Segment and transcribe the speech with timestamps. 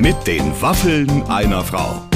[0.00, 2.08] Mit den Waffeln einer Frau.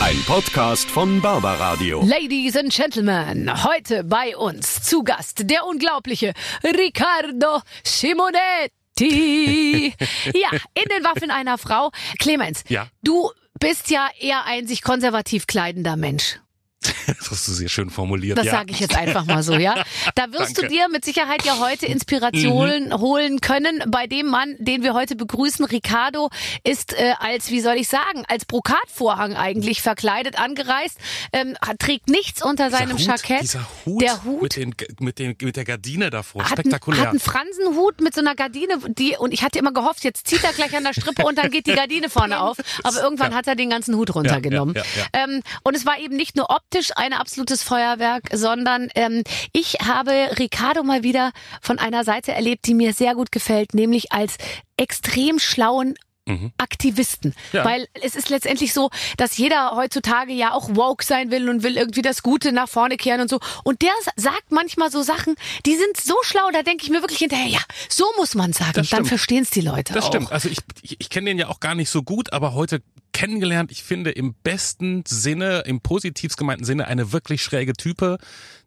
[0.00, 2.02] Ein Podcast von Barbaradio.
[2.02, 6.32] Ladies and Gentlemen, heute bei uns zu Gast der unglaubliche
[6.64, 9.94] Riccardo Simonetti.
[10.34, 11.90] ja, in den Waffeln einer Frau.
[12.18, 12.88] Clemens, Ja.
[13.02, 16.40] du bist ja eher ein sich konservativ kleidender Mensch.
[17.06, 18.36] Das hast du sehr schön formuliert.
[18.38, 18.52] Das ja.
[18.52, 19.74] sage ich jetzt einfach mal so, ja.
[20.14, 20.68] Da wirst du Danke.
[20.76, 25.64] dir mit Sicherheit ja heute Inspiration holen können bei dem Mann, den wir heute begrüßen.
[25.64, 26.30] Ricardo
[26.64, 30.98] ist äh, als, wie soll ich sagen, als Brokatvorhang eigentlich verkleidet, angereist,
[31.32, 33.42] ähm, trägt nichts unter Dieser seinem Hut, Jackett.
[33.42, 36.42] Dieser Hut, Der Hut Mit, den, mit, den, mit der Gardine davor.
[36.44, 37.00] hat, Spektakulär.
[37.00, 40.44] hat einen Fransenhut mit so einer Gardine, die und ich hatte immer gehofft, jetzt zieht
[40.44, 42.56] er gleich an der Strippe und dann geht die Gardine vorne auf.
[42.82, 44.74] Aber irgendwann hat er den ganzen Hut runtergenommen.
[44.74, 49.22] ja, ja, Ähm, und es war eben nicht nur optisch ein absolutes Feuerwerk, sondern ähm,
[49.52, 51.30] ich habe Ricardo mal wieder
[51.60, 54.36] von einer Seite erlebt, die mir sehr gut gefällt, nämlich als
[54.76, 55.94] extrem schlauen
[56.26, 56.52] Mhm.
[56.58, 57.34] Aktivisten.
[57.52, 57.64] Ja.
[57.64, 61.76] Weil es ist letztendlich so, dass jeder heutzutage ja auch woke sein will und will
[61.76, 63.38] irgendwie das Gute nach vorne kehren und so.
[63.64, 67.20] Und der sagt manchmal so Sachen, die sind so schlau, da denke ich mir wirklich
[67.20, 68.86] hinterher, ja, so muss man sagen.
[68.90, 70.08] Dann verstehen es die Leute Das auch.
[70.08, 70.32] stimmt.
[70.32, 72.82] Also ich, ich, ich kenne den ja auch gar nicht so gut, aber heute
[73.12, 78.18] kennengelernt, ich finde im besten Sinne, im positivst gemeinten Sinne, eine wirklich schräge Type,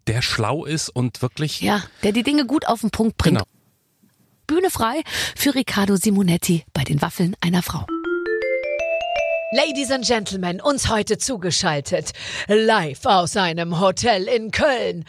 [0.08, 3.38] der schlau ist und wirklich Ja, der die Dinge gut auf den Punkt bringt.
[3.38, 3.46] Genau.
[4.50, 5.04] Bühne frei
[5.36, 7.86] für Riccardo Simonetti bei den Waffeln einer Frau.
[9.52, 12.14] Ladies and Gentlemen, uns heute zugeschaltet,
[12.48, 15.06] live aus einem Hotel in Köln,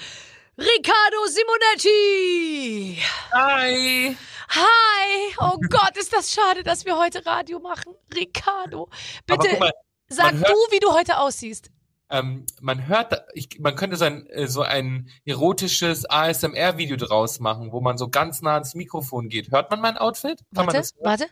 [0.58, 2.98] Riccardo Simonetti!
[3.32, 4.14] Hi.
[4.50, 5.34] Hi!
[5.38, 7.94] Oh Gott, ist das schade, dass wir heute Radio machen.
[8.14, 8.91] Ricardo,
[9.27, 9.70] Aber bitte
[10.10, 11.70] sag du, wie du heute aussiehst.
[12.11, 17.72] Ähm, man hört, ich, man könnte so ein, äh, so ein erotisches ASMR-Video draus machen,
[17.72, 19.50] wo man so ganz nah ans Mikrofon geht.
[19.50, 20.41] Hört man mein Outfit?
[20.55, 21.27] Kann man Warte, warte.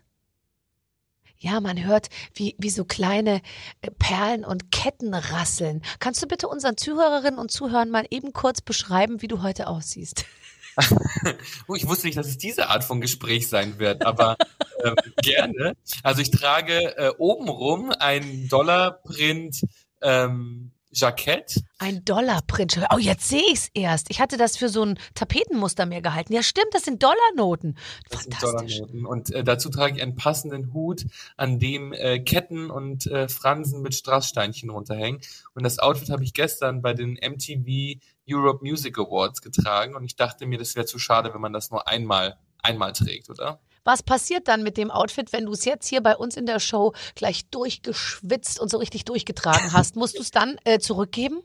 [1.41, 3.43] Ja, man hört, wie, wie so kleine
[3.81, 5.83] äh, Perlen und Ketten rasseln.
[6.01, 10.25] Kannst du bitte unseren Zuhörerinnen und Zuhörern mal eben kurz beschreiben, wie du heute aussiehst?
[11.67, 14.37] Oh, ich wusste nicht, dass es diese Art von Gespräch sein wird, aber
[14.85, 15.75] ähm, gerne.
[16.05, 19.61] Also ich trage äh, obenrum ein Dollarprint
[20.03, 21.63] ähm, Jackett.
[21.79, 22.81] Ein Dollarprint.
[22.93, 24.11] Oh, jetzt sehe ich's erst.
[24.11, 26.33] Ich hatte das für so ein Tapetenmuster mehr gehalten.
[26.33, 27.77] Ja, stimmt, das sind Dollarnoten.
[28.09, 28.79] Das sind Fantastisch.
[28.79, 29.07] Dollarnoten.
[29.07, 31.05] Und äh, dazu trage ich einen passenden Hut,
[31.37, 35.21] an dem äh, Ketten und äh, Fransen mit Strasssteinchen runterhängen.
[35.55, 39.95] Und das Outfit habe ich gestern bei den MTV Europe Music Awards getragen.
[39.95, 43.31] Und ich dachte mir, das wäre zu schade, wenn man das nur einmal einmal trägt,
[43.31, 43.61] oder?
[43.89, 46.61] Was passiert dann mit dem Outfit, wenn du es jetzt hier bei uns in der
[46.61, 49.97] Show gleich durchgeschwitzt und so richtig durchgetragen hast?
[49.97, 51.41] Musst du es dann äh, zurückgeben?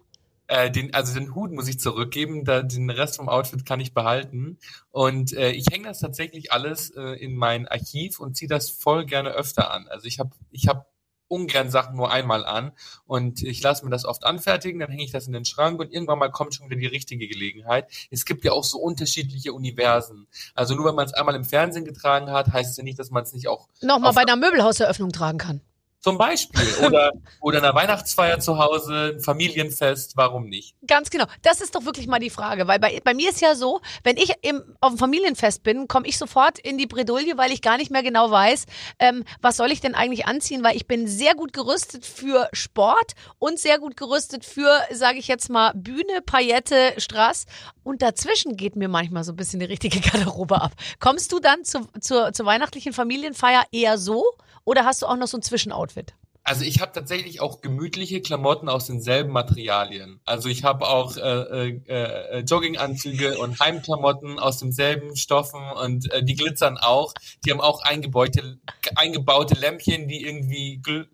[0.48, 3.94] Äh, den, also den Hut muss ich zurückgeben, da, den Rest vom Outfit kann ich
[3.94, 4.58] behalten.
[4.92, 9.06] Und äh, ich hänge das tatsächlich alles äh, in mein Archiv und ziehe das voll
[9.06, 9.88] gerne öfter an.
[9.88, 10.93] Also ich habe ich hab
[11.34, 12.72] ungern Sachen nur einmal an
[13.06, 15.92] und ich lasse mir das oft anfertigen, dann hänge ich das in den Schrank und
[15.92, 17.88] irgendwann mal kommt schon wieder die richtige Gelegenheit.
[18.12, 20.28] Es gibt ja auch so unterschiedliche Universen.
[20.54, 23.10] Also nur wenn man es einmal im Fernsehen getragen hat, heißt es ja nicht, dass
[23.10, 25.62] man es nicht auch Nochmal bei einer Möbelhauseröffnung tragen kann.
[26.04, 30.76] Zum Beispiel oder oder einer Weihnachtsfeier zu Hause, ein Familienfest, warum nicht?
[30.86, 31.26] Ganz genau.
[31.42, 34.18] Das ist doch wirklich mal die Frage, weil bei, bei mir ist ja so, wenn
[34.18, 37.78] ich im, auf dem Familienfest bin, komme ich sofort in die Bredouille, weil ich gar
[37.78, 38.66] nicht mehr genau weiß,
[39.00, 43.14] ähm, was soll ich denn eigentlich anziehen, weil ich bin sehr gut gerüstet für Sport
[43.40, 47.46] und sehr gut gerüstet für, sage ich jetzt mal, Bühne, Paillette, Strass
[47.84, 50.74] und dazwischen geht mir manchmal so ein bisschen die richtige Garderobe ab.
[51.00, 54.26] Kommst du dann zu, zur, zur weihnachtlichen Familienfeier eher so
[54.66, 56.14] oder hast du auch noch so ein Zwischenoutfit?
[56.46, 60.20] Also ich habe tatsächlich auch gemütliche Klamotten aus denselben Materialien.
[60.26, 66.22] Also ich habe auch äh, äh, äh, Jogginganzüge und Heimklamotten aus demselben Stoffen und äh,
[66.22, 67.14] die glitzern auch.
[67.46, 68.60] Die haben auch eingebaute,
[68.96, 71.08] eingebaute Lämpchen, die irgendwie gl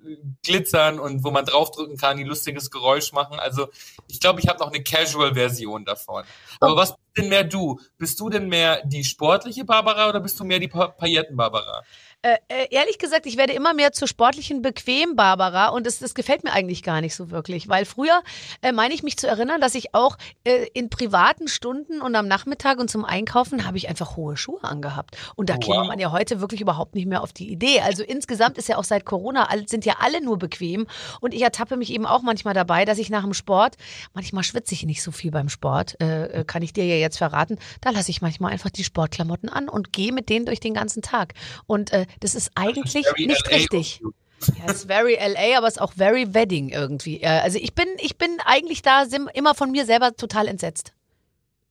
[0.43, 3.39] glitzern und wo man draufdrücken kann, die lustiges Geräusch machen.
[3.39, 3.67] Also
[4.07, 6.23] ich glaube, ich habe noch eine Casual-Version davon.
[6.59, 7.79] Aber was bist denn mehr du?
[7.99, 11.83] Bist du denn mehr die sportliche Barbara oder bist du mehr die pa Pailletten-Barbara?
[12.21, 16.13] Äh, äh, ehrlich gesagt, ich werde immer mehr zur sportlichen bequem Barbara und das, das
[16.13, 18.23] gefällt mir eigentlich gar nicht so wirklich, weil früher
[18.61, 22.27] äh, meine ich mich zu erinnern, dass ich auch äh, in privaten Stunden und am
[22.27, 25.87] Nachmittag und zum Einkaufen habe ich einfach hohe Schuhe angehabt und da Oh, käme wow.
[25.87, 27.79] man ja heute wirklich überhaupt nicht mehr auf die Idee.
[27.79, 30.87] Also insgesamt ist ja auch seit Corona sind ja alle nur bequem
[31.21, 33.77] und ich ertappe mich eben auch manchmal dabei, dass ich nach dem Sport
[34.13, 37.17] manchmal schwitze ich nicht so viel beim Sport, äh, äh, kann ich dir ja jetzt
[37.17, 37.59] verraten.
[37.79, 41.01] Da lasse ich manchmal einfach die Sportklamotten an und gehe mit denen durch den ganzen
[41.01, 41.33] Tag
[41.65, 44.01] und äh, das ist eigentlich Very nicht LA richtig.
[44.47, 47.25] Ja, es ist very LA, aber es ist auch very Wedding irgendwie.
[47.25, 49.03] Also ich bin, ich bin eigentlich da
[49.33, 50.93] immer von mir selber total entsetzt.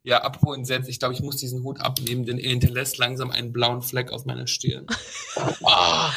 [0.02, 3.52] Ja, apropos entsetzt, ich glaube, ich muss diesen Hut abnehmen, denn er hinterlässt langsam einen
[3.52, 4.86] blauen Fleck auf meiner Stirn.
[5.64, 6.12] Ah,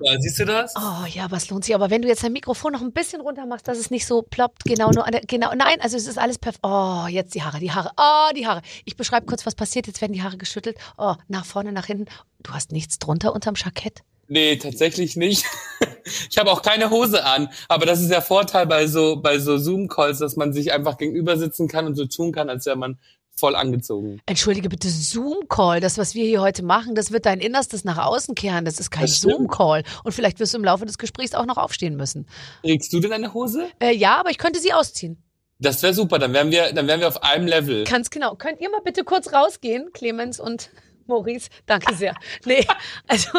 [0.00, 0.74] Ja, siehst du das?
[0.76, 1.74] Oh ja, was lohnt sich.
[1.74, 4.22] Aber wenn du jetzt dein Mikrofon noch ein bisschen runter machst, dass es nicht so
[4.22, 6.64] ploppt, genau nur an der, genau, nein, also es ist alles perfekt.
[6.64, 8.62] Oh, jetzt die Haare, die Haare, oh, die Haare.
[8.84, 9.86] Ich beschreibe kurz, was passiert.
[9.86, 10.76] Jetzt werden die Haare geschüttelt.
[10.98, 12.06] Oh, nach vorne, nach hinten.
[12.42, 14.02] Du hast nichts drunter unterm Jackett.
[14.28, 15.44] Nee, tatsächlich nicht.
[16.30, 19.56] Ich habe auch keine Hose an, aber das ist der Vorteil bei so bei so
[19.56, 22.76] Zoom Calls, dass man sich einfach gegenüber sitzen kann und so tun kann, als wäre
[22.76, 22.98] man
[23.36, 24.20] voll angezogen.
[24.26, 28.34] Entschuldige bitte, Zoom-Call, das, was wir hier heute machen, das wird dein Innerstes nach außen
[28.34, 28.64] kehren.
[28.64, 29.06] Das ist kein.
[29.06, 29.82] Zoom-Call.
[30.04, 32.26] Und vielleicht wirst du im Laufe des Gesprächs auch noch aufstehen müssen.
[32.62, 33.68] Trägst du denn eine Hose?
[33.80, 35.22] Äh, ja, aber ich könnte sie ausziehen.
[35.58, 37.84] Das wäre super, dann wären wir dann wären wir auf einem Level.
[37.84, 38.34] Ganz genau.
[38.34, 40.70] Könnt ihr mal bitte kurz rausgehen, Clemens und
[41.06, 41.48] Maurice?
[41.66, 42.14] Danke sehr.
[42.44, 42.66] Nee,
[43.06, 43.30] also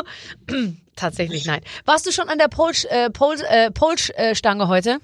[0.95, 1.61] tatsächlich nein.
[1.83, 4.99] Warst du schon an der Polsch, äh, Polsch, äh, Polsch-Stange heute?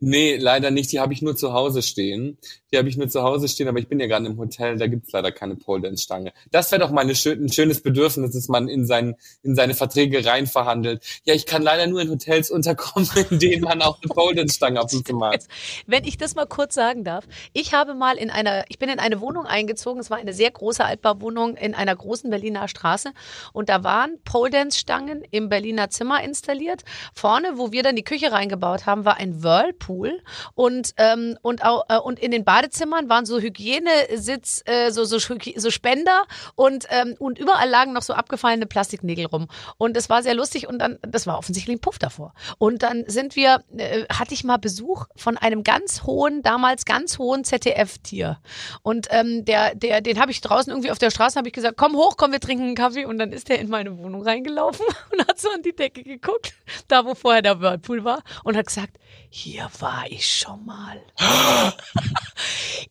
[0.00, 2.36] Nee, leider nicht, die habe ich nur zu Hause stehen.
[2.72, 4.86] Die habe ich nur zu Hause stehen, aber ich bin ja gerade im Hotel, da
[4.86, 6.32] gibt's leider keine Pole Dance Stange.
[6.50, 9.74] Das wäre doch mal eine schön, ein schönes Bedürfnis, dass man in sein, in seine
[9.74, 11.02] Verträge rein verhandelt.
[11.24, 14.56] Ja, ich kann leider nur in Hotels unterkommen, in denen man auch eine Pole Dance
[14.56, 15.46] Stange auf dem Zimmer hat.
[15.86, 17.26] Wenn ich das mal kurz sagen darf.
[17.52, 20.00] Ich habe mal in einer, ich bin in eine Wohnung eingezogen.
[20.00, 23.12] Es war eine sehr große Altbauwohnung in einer großen Berliner Straße.
[23.52, 26.82] Und da waren Pole Dance Stangen im Berliner Zimmer installiert.
[27.14, 30.22] Vorne, wo wir dann die Küche reingebaut haben, war ein Whirlpool.
[30.54, 35.18] Und, ähm, und, auch, äh, und in den Badezimmern waren so Hygienesitz, äh, so, so,
[35.18, 36.22] so Spender
[36.54, 39.48] und, ähm, und überall lagen noch so abgefallene Plastiknägel rum.
[39.78, 42.34] Und es war sehr lustig und dann, das war offensichtlich ein Puff davor.
[42.58, 47.18] Und dann sind wir, äh, hatte ich mal Besuch von einem ganz hohen, damals ganz
[47.18, 48.38] hohen ZDF-Tier.
[48.82, 51.76] Und ähm, der, der, den habe ich draußen irgendwie auf der Straße, habe ich gesagt,
[51.76, 53.06] komm hoch, komm, wir trinken einen Kaffee.
[53.06, 56.54] Und dann ist der in meine Wohnung reingelaufen und hat so an die Decke geguckt,
[56.86, 58.98] da wo vorher der Whirlpool war, und hat gesagt,
[59.30, 61.02] hier war ich schon mal.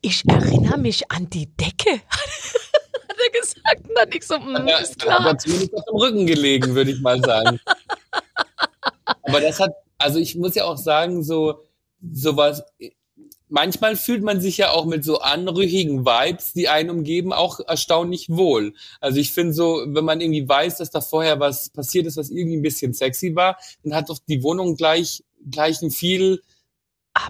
[0.00, 3.88] Ich erinnere mich an die Decke, hat er gesagt.
[3.88, 5.20] Und dann ich so, mm, Ja, ist klar.
[5.20, 7.60] aber zumindest auf dem Rücken gelegen, würde ich mal sagen.
[9.22, 11.64] aber das hat, also ich muss ja auch sagen, so
[12.12, 12.62] sowas.
[13.48, 18.30] Manchmal fühlt man sich ja auch mit so anrüchigen Vibes, die einen umgeben, auch erstaunlich
[18.30, 18.72] wohl.
[18.98, 22.30] Also ich finde so, wenn man irgendwie weiß, dass da vorher was passiert ist, was
[22.30, 26.42] irgendwie ein bisschen sexy war, dann hat doch die Wohnung gleich gleich ein viel,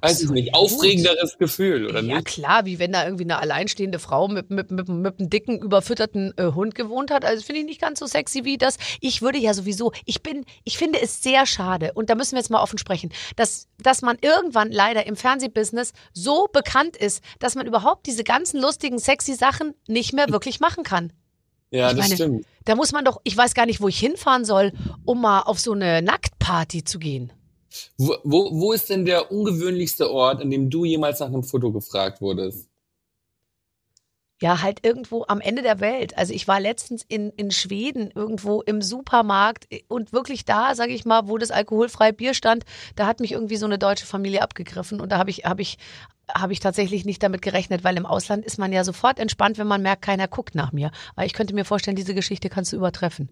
[0.00, 0.72] weiß ich nicht, Absolut.
[0.80, 2.26] aufregenderes Gefühl, oder Ja, nicht?
[2.26, 6.32] klar, wie wenn da irgendwie eine alleinstehende Frau mit, mit, mit, mit einem dicken, überfütterten
[6.36, 7.24] äh, Hund gewohnt hat.
[7.24, 8.76] Also finde ich nicht ganz so sexy wie das.
[9.00, 12.38] Ich würde ja sowieso, ich bin, ich finde es sehr schade, und da müssen wir
[12.38, 17.54] jetzt mal offen sprechen, dass, dass man irgendwann leider im Fernsehbusiness so bekannt ist, dass
[17.54, 21.12] man überhaupt diese ganzen lustigen, sexy Sachen nicht mehr wirklich machen kann.
[21.70, 22.46] Ja, Ich das meine, stimmt.
[22.64, 24.72] Da muss man doch, ich weiß gar nicht, wo ich hinfahren soll,
[25.04, 27.32] um mal auf so eine Nacktparty zu gehen.
[27.96, 31.72] Wo, wo, wo ist denn der ungewöhnlichste Ort, an dem du jemals nach einem Foto
[31.72, 32.68] gefragt wurdest?
[34.42, 36.18] Ja, halt irgendwo am Ende der Welt.
[36.18, 41.04] Also ich war letztens in, in Schweden irgendwo im Supermarkt und wirklich da, sage ich
[41.04, 42.64] mal, wo das alkoholfreie Bier stand,
[42.96, 45.78] da hat mich irgendwie so eine deutsche Familie abgegriffen und da habe ich, habe ich,
[46.28, 49.68] habe ich tatsächlich nicht damit gerechnet, weil im Ausland ist man ja sofort entspannt, wenn
[49.68, 50.90] man merkt, keiner guckt nach mir.
[51.14, 53.30] Aber ich könnte mir vorstellen, diese Geschichte kannst du übertreffen.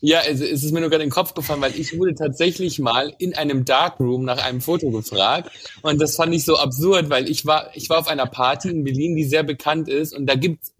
[0.00, 2.78] Ja, es, es ist mir nur gerade in den Kopf gefallen, weil ich wurde tatsächlich
[2.78, 5.50] mal in einem Darkroom nach einem Foto gefragt
[5.82, 8.84] und das fand ich so absurd, weil ich war ich war auf einer Party in
[8.84, 10.72] Berlin, die sehr bekannt ist und da gibt's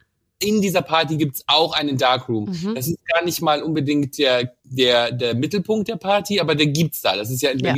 [0.43, 2.47] in dieser Party gibt's auch einen Darkroom.
[2.47, 2.75] Mhm.
[2.75, 7.03] Das ist gar nicht mal unbedingt der der der Mittelpunkt der Party, aber der gibt's
[7.03, 7.17] da.
[7.17, 7.75] Das ist ja in Ja.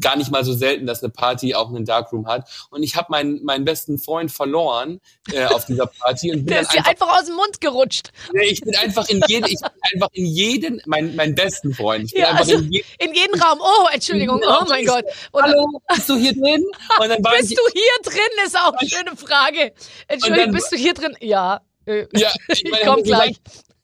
[0.00, 2.48] Gar nicht mal so selten, dass eine Party auch einen Darkroom hat.
[2.70, 5.00] Und ich habe meinen meinen besten Freund verloren
[5.32, 8.10] äh, auf dieser Party und bin Der ist dir einfach aus dem Mund gerutscht.
[8.32, 12.04] Nee, ich bin einfach in jede, ich bin einfach in jeden, mein, mein besten Freund.
[12.06, 13.58] Ich bin Ja, einfach also- in je, In jeden Raum.
[13.60, 14.42] Oh, Entschuldigung.
[14.46, 15.04] Oh mein Gott.
[15.32, 16.64] Und Hallo, bist du hier drin?
[17.00, 18.44] Und dann bist ich, du hier drin?
[18.46, 19.72] Ist auch eine schöne Frage.
[20.06, 21.16] Entschuldigung, dann- bist du hier drin?
[21.20, 21.60] Ja.
[21.86, 23.36] Äh, ja, ich meine, komm hab gesagt, gleich.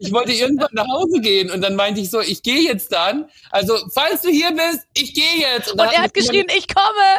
[0.07, 3.27] Ich wollte irgendwann nach Hause gehen und dann meinte ich so, ich gehe jetzt dann.
[3.51, 5.73] Also, falls du hier bist, ich gehe jetzt.
[5.73, 7.19] Und dann er hat geschrien, ich komme.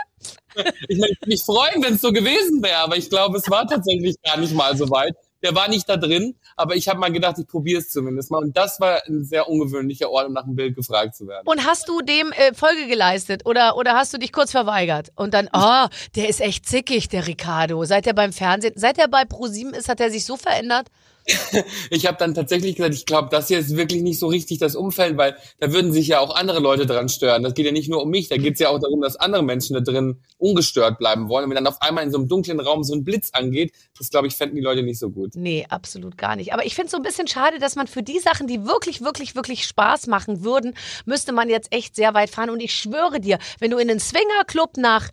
[0.87, 4.15] Ich würde mich freuen, wenn es so gewesen wäre, aber ich glaube, es war tatsächlich
[4.23, 5.13] gar nicht mal so weit.
[5.43, 8.39] Der war nicht da drin, aber ich habe mal gedacht, ich probiere es zumindest mal.
[8.39, 11.45] Und das war ein sehr ungewöhnlicher Ort, um nach einem Bild gefragt zu werden.
[11.45, 15.11] Und hast du dem äh, Folge geleistet oder, oder hast du dich kurz verweigert?
[15.15, 17.83] Und dann, oh, der ist echt zickig, der Ricardo.
[17.85, 20.87] Seit er beim Fernsehen, seit er bei ProSieben ist, hat er sich so verändert.
[21.89, 24.75] Ich habe dann tatsächlich gesagt, ich glaube, das hier ist wirklich nicht so richtig das
[24.75, 27.43] Umfeld, weil da würden sich ja auch andere Leute dran stören.
[27.43, 29.43] Das geht ja nicht nur um mich, da geht es ja auch darum, dass andere
[29.43, 31.45] Menschen da drin ungestört bleiben wollen.
[31.45, 34.09] Und wenn dann auf einmal in so einem dunklen Raum so ein Blitz angeht, das
[34.09, 35.31] glaube ich, fänden die Leute nicht so gut.
[35.35, 36.53] Nee, absolut gar nicht.
[36.53, 39.01] Aber ich finde es so ein bisschen schade, dass man für die Sachen, die wirklich,
[39.01, 40.73] wirklich, wirklich Spaß machen würden,
[41.05, 42.49] müsste man jetzt echt sehr weit fahren.
[42.49, 45.09] Und ich schwöre dir, wenn du in den Swingerclub nach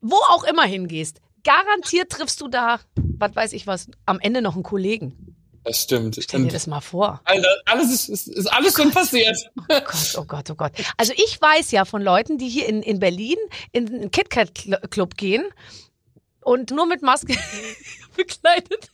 [0.00, 4.54] wo auch immer hingehst, garantiert triffst du da, was weiß ich was, am Ende noch
[4.54, 5.35] einen Kollegen.
[5.66, 6.16] Das stimmt.
[6.20, 7.20] Stell dir das mal vor.
[7.24, 9.36] Alter, alles ist, ist, ist alles schon passiert.
[9.56, 10.72] Oh Gott, oh Gott, oh Gott.
[10.96, 13.36] Also ich weiß ja von Leuten, die hier in, in Berlin
[13.72, 15.44] in den KitKat Cl- Club gehen
[16.40, 17.36] und nur mit Maske
[18.16, 18.90] bekleidet.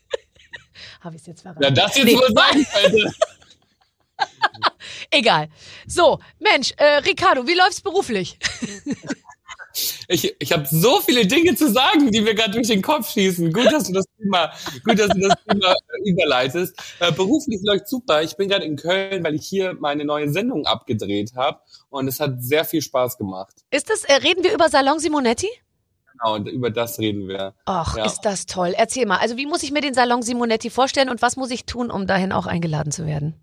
[1.02, 1.62] Habe ich es jetzt verraten?
[1.62, 3.12] Ja, das jetzt Nee, wohl sein könnte.
[5.11, 5.49] Egal.
[5.87, 8.38] So, Mensch, äh, Ricardo, wie läuft's beruflich?
[10.09, 13.52] Ich, ich habe so viele Dinge zu sagen, die mir gerade durch den Kopf schießen.
[13.52, 14.52] Gut, dass du das Thema,
[14.85, 16.76] gut, dass du das Thema äh, überleitest.
[17.00, 18.23] Äh, beruflich läuft super.
[18.23, 21.61] Ich bin gerade in Köln, weil ich hier meine neue Sendung abgedreht habe
[21.91, 23.55] und es hat sehr viel Spaß gemacht.
[23.71, 25.49] Ist das, äh, reden wir über Salon Simonetti?
[26.12, 27.55] Genau, und über das reden wir.
[27.64, 28.05] Ach, Ja.
[28.05, 28.75] ist das toll.
[28.76, 31.64] Erzähl mal, also wie muss ich mir den Salon Simonetti vorstellen und was muss ich
[31.64, 33.35] tun, um dahin auch eingeladen zu werden?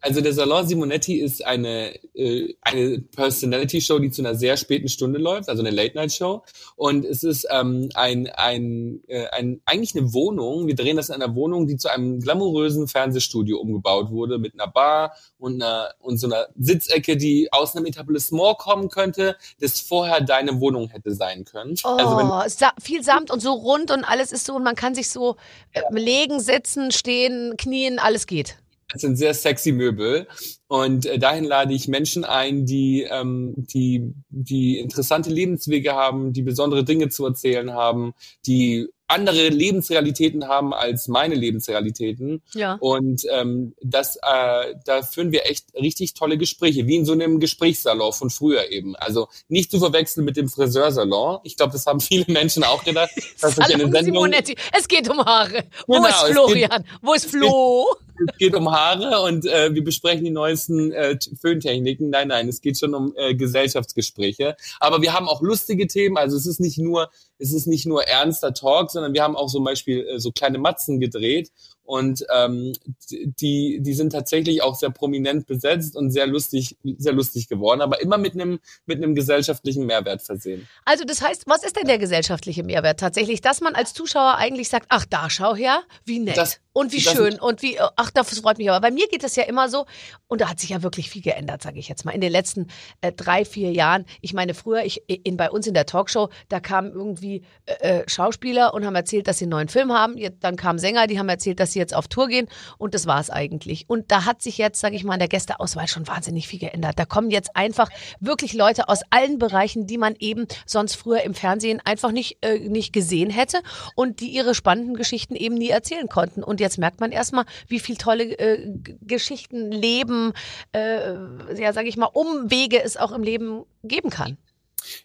[0.00, 5.18] Also der Salon Simonetti ist eine, äh, eine Personality-Show, die zu einer sehr späten Stunde
[5.18, 6.42] läuft, also eine Late-Night-Show.
[6.76, 10.66] Und es ist ähm, ein, ein, äh, ein, eigentlich eine Wohnung.
[10.66, 14.70] Wir drehen das in einer Wohnung, die zu einem glamourösen Fernsehstudio umgebaut wurde, mit einer
[14.70, 20.20] Bar und, einer, und so einer Sitzecke, die aus einem Etablissement kommen könnte, das vorher
[20.20, 21.74] deine Wohnung hätte sein können.
[21.84, 24.76] Oh, Also wenn, sa viel Samt und so rund und alles ist so und man
[24.76, 25.36] kann sich so
[25.72, 28.56] äh, legen, sitzen, stehen, knien, alles geht.
[28.92, 30.28] Das sind sehr sexy Möbel.
[30.68, 36.42] Und äh, dahin lade ich Menschen ein, die, ähm, die, die interessante Lebenswege haben, die
[36.42, 38.14] besondere Dinge zu erzählen haben,
[38.46, 42.42] die andere Lebensrealitäten haben als meine Lebensrealitäten.
[42.54, 42.74] Ja.
[42.80, 47.38] Und ähm, das, äh, da führen wir echt richtig tolle Gespräche, wie in so einem
[47.38, 48.96] Gesprächssalon von früher eben.
[48.96, 51.38] Also nicht zu verwechseln mit dem Friseursalon.
[51.44, 54.56] Ich glaube, das haben viele Menschen auch gedacht, dass ich eine Sendung Simonetti.
[54.76, 55.64] Es geht um Haare.
[55.86, 56.84] Wo Genau, ist es geht- Florian?
[57.02, 57.86] Wo ist Flo?
[58.28, 62.10] Es geht um Haare und äh, wir besprechen die neuesten äh, Föhntechniken.
[62.10, 64.56] Nein, nein, es geht schon um äh, Gesellschaftsgespräche.
[64.80, 66.16] Aber wir haben auch lustige Themen.
[66.16, 69.50] Also es ist nicht nur, es ist nicht nur ernster Talk, sondern wir haben auch
[69.50, 71.50] zum Beispiel äh, so kleine Matzen gedreht
[71.86, 72.72] und ähm,
[73.10, 78.00] die, die sind tatsächlich auch sehr prominent besetzt und sehr lustig, sehr lustig geworden, aber
[78.00, 80.68] immer mit einem mit einem gesellschaftlichen Mehrwert versehen.
[80.84, 83.40] Also das heißt, was ist denn der gesellschaftliche Mehrwert tatsächlich?
[83.40, 87.02] Dass man als Zuschauer eigentlich sagt, ach da, schau her, wie nett Das- und wie
[87.02, 88.80] das- schön und wie, ach das freut mich aber.
[88.86, 89.86] Bei mir geht es ja immer so
[90.26, 92.66] und da hat sich ja wirklich viel geändert, sage ich jetzt mal, in den letzten
[93.00, 94.04] äh, drei, vier Jahren.
[94.20, 98.04] Ich meine, früher, ich, in, bei uns in der Talkshow, da kamen irgendwie äh, äh,
[98.08, 100.16] Schauspieler und haben erzählt, dass sie einen neuen Film haben.
[100.40, 103.20] Dann kamen Sänger, die haben erzählt, dass sie jetzt auf Tour gehen und das war
[103.20, 103.84] es eigentlich.
[103.88, 106.98] Und da hat sich jetzt, sage ich mal, in der Gästeauswahl schon wahnsinnig viel geändert.
[106.98, 107.88] Da kommen jetzt einfach
[108.20, 112.58] wirklich Leute aus allen Bereichen, die man eben sonst früher im Fernsehen einfach nicht, äh,
[112.58, 113.60] nicht gesehen hätte
[113.94, 116.42] und die ihre spannenden Geschichten eben nie erzählen konnten.
[116.42, 120.32] Und jetzt merkt man erstmal, wie viel tolle äh, Geschichten, Leben,
[120.72, 121.14] äh,
[121.56, 124.38] ja, sage ich mal, Umwege es auch im Leben geben kann.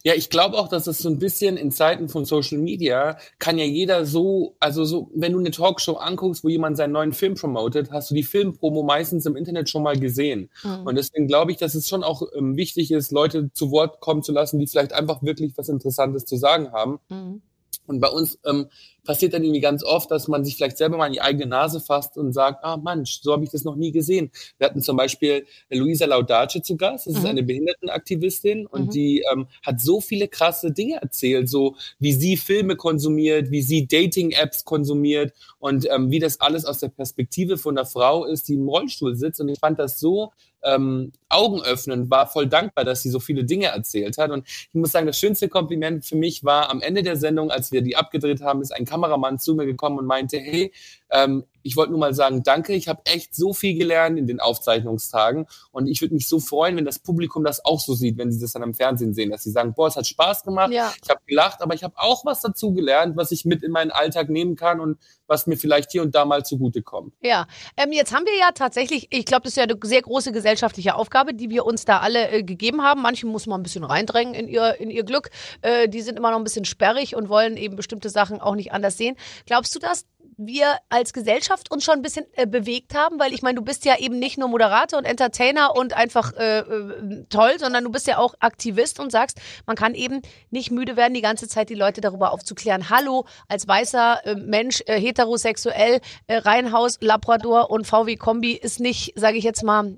[0.04, 3.58] Ja, ich glaube auch, dass es so ein bisschen in Zeiten von Social Media kann
[3.58, 7.36] ja jeder so, also so, wenn du eine Talkshow anguckst, wo jemand seinen neuen Film
[7.36, 10.50] promotet, hast du die Filmpromo meistens im Internet schon mal gesehen.
[10.86, 14.24] Und deswegen glaube ich, dass es schon auch ähm, wichtig ist, Leute zu Wort kommen
[14.24, 17.00] zu lassen, die vielleicht einfach wirklich was Interessantes zu sagen haben.
[17.10, 17.42] Mhm.
[17.88, 18.68] Und bei uns ähm,
[19.04, 21.80] passiert dann irgendwie ganz oft, dass man sich vielleicht selber mal in die eigene Nase
[21.80, 24.32] fasst und sagt, ah Mensch, so habe ich das noch nie gesehen.
[24.58, 27.28] Wir hatten zum Beispiel Luisa Laudace zu Gast, das ist Mhm.
[27.30, 28.90] eine Behindertenaktivistin und Mhm.
[28.92, 33.88] die ähm, hat so viele krasse Dinge erzählt, so wie sie Filme konsumiert, wie sie
[33.88, 38.54] Dating-Apps konsumiert und ähm, wie das alles aus der Perspektive von einer Frau ist, die
[38.56, 39.42] im Rollstuhl sitzt.
[39.42, 40.32] Und ich fand das so
[40.64, 44.30] ähm, augenöffnend, war voll dankbar, dass sie so viele Dinge erzählt hat.
[44.30, 47.72] Und ich muss sagen, das schönste Kompliment für mich war am Ende der Sendung, als
[47.72, 50.72] wir die abgedreht haben, ist ein Kameramann zu mir gekommen und meinte, hey,
[51.12, 54.40] ähm, ich wollte nur mal sagen, danke, ich habe echt so viel gelernt in den
[54.40, 58.32] Aufzeichnungstagen und ich würde mich so freuen, wenn das Publikum das auch so sieht, wenn
[58.32, 60.92] sie das dann am Fernsehen sehen, dass sie sagen, boah, es hat Spaß gemacht, Ja.
[61.04, 63.92] ich habe gelacht, aber ich habe auch was dazu gelernt, was ich mit in meinen
[63.92, 67.14] Alltag nehmen kann und was mir vielleicht hier und da mal zugutekommt.
[67.22, 67.46] Ja,
[67.78, 70.96] ähm, jetzt haben wir ja tatsächlich, ich glaube, das ist ja eine sehr große gesellschaftliche
[70.96, 73.02] Aufgabe, die wir uns da alle äh, gegeben haben.
[73.02, 75.30] Manche muss man ein bisschen reindrängen in ihr, in ihr Glück.
[75.62, 78.72] Äh, die sind immer noch ein bisschen sperrig und wollen eben bestimmte Sachen auch nicht
[78.74, 79.16] anders sehen.
[79.46, 80.06] Glaubst du, dass
[80.46, 83.20] wir als Gesellschaft uns schon ein bisschen äh, bewegt haben?
[83.20, 86.60] Weil ich meine, du bist ja eben nicht nur Moderator und Entertainer und einfach äh,
[86.60, 90.96] äh, toll, sondern du bist ja auch Aktivist und sagst, man kann eben nicht müde
[90.96, 92.90] werden, die ganze Zeit die Leute darüber aufzuklären.
[92.90, 99.38] Hallo, als weißer äh, Mensch, äh, heterosexuell, äh, Reihenhaus, Labrador und VW-Kombi ist nicht, sage
[99.38, 99.96] ich jetzt mal,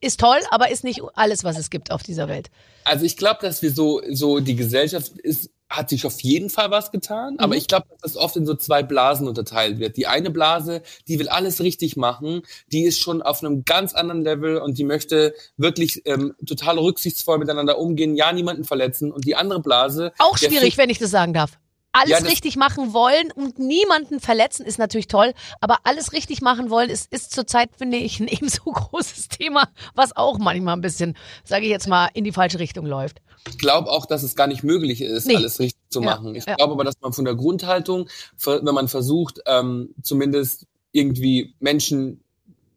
[0.00, 2.50] ist toll, aber ist nicht alles, was es gibt auf dieser Welt.
[2.84, 6.70] Also ich glaube, dass wir so, so die Gesellschaft ist, hat sich auf jeden Fall
[6.70, 9.96] was getan, aber ich glaube, dass das oft in so zwei Blasen unterteilt wird.
[9.96, 14.22] Die eine Blase, die will alles richtig machen, die ist schon auf einem ganz anderen
[14.22, 19.10] Level und die möchte wirklich ähm, total rücksichtsvoll miteinander umgehen, ja niemanden verletzen.
[19.10, 21.58] Und die andere Blase, Auch schwierig, wenn ich das sagen darf.
[21.94, 26.68] Alles Ja, richtig machen wollen und niemanden verletzen ist natürlich toll, aber alles richtig machen
[26.68, 31.16] wollen ist, ist zurzeit, finde ich, ein ebenso großes Thema, was auch manchmal ein bisschen,
[31.44, 33.22] sage ich jetzt mal, in die falsche Richtung läuft.
[33.48, 35.36] Ich glaube auch, dass es gar nicht möglich ist, Nee.
[35.36, 36.34] alles richtig zu Ja, machen.
[36.34, 36.56] Ich ja.
[36.56, 38.08] glaube aber, dass man von der Grundhaltung,
[38.44, 42.23] wenn man versucht, ähm, zumindest irgendwie Menschen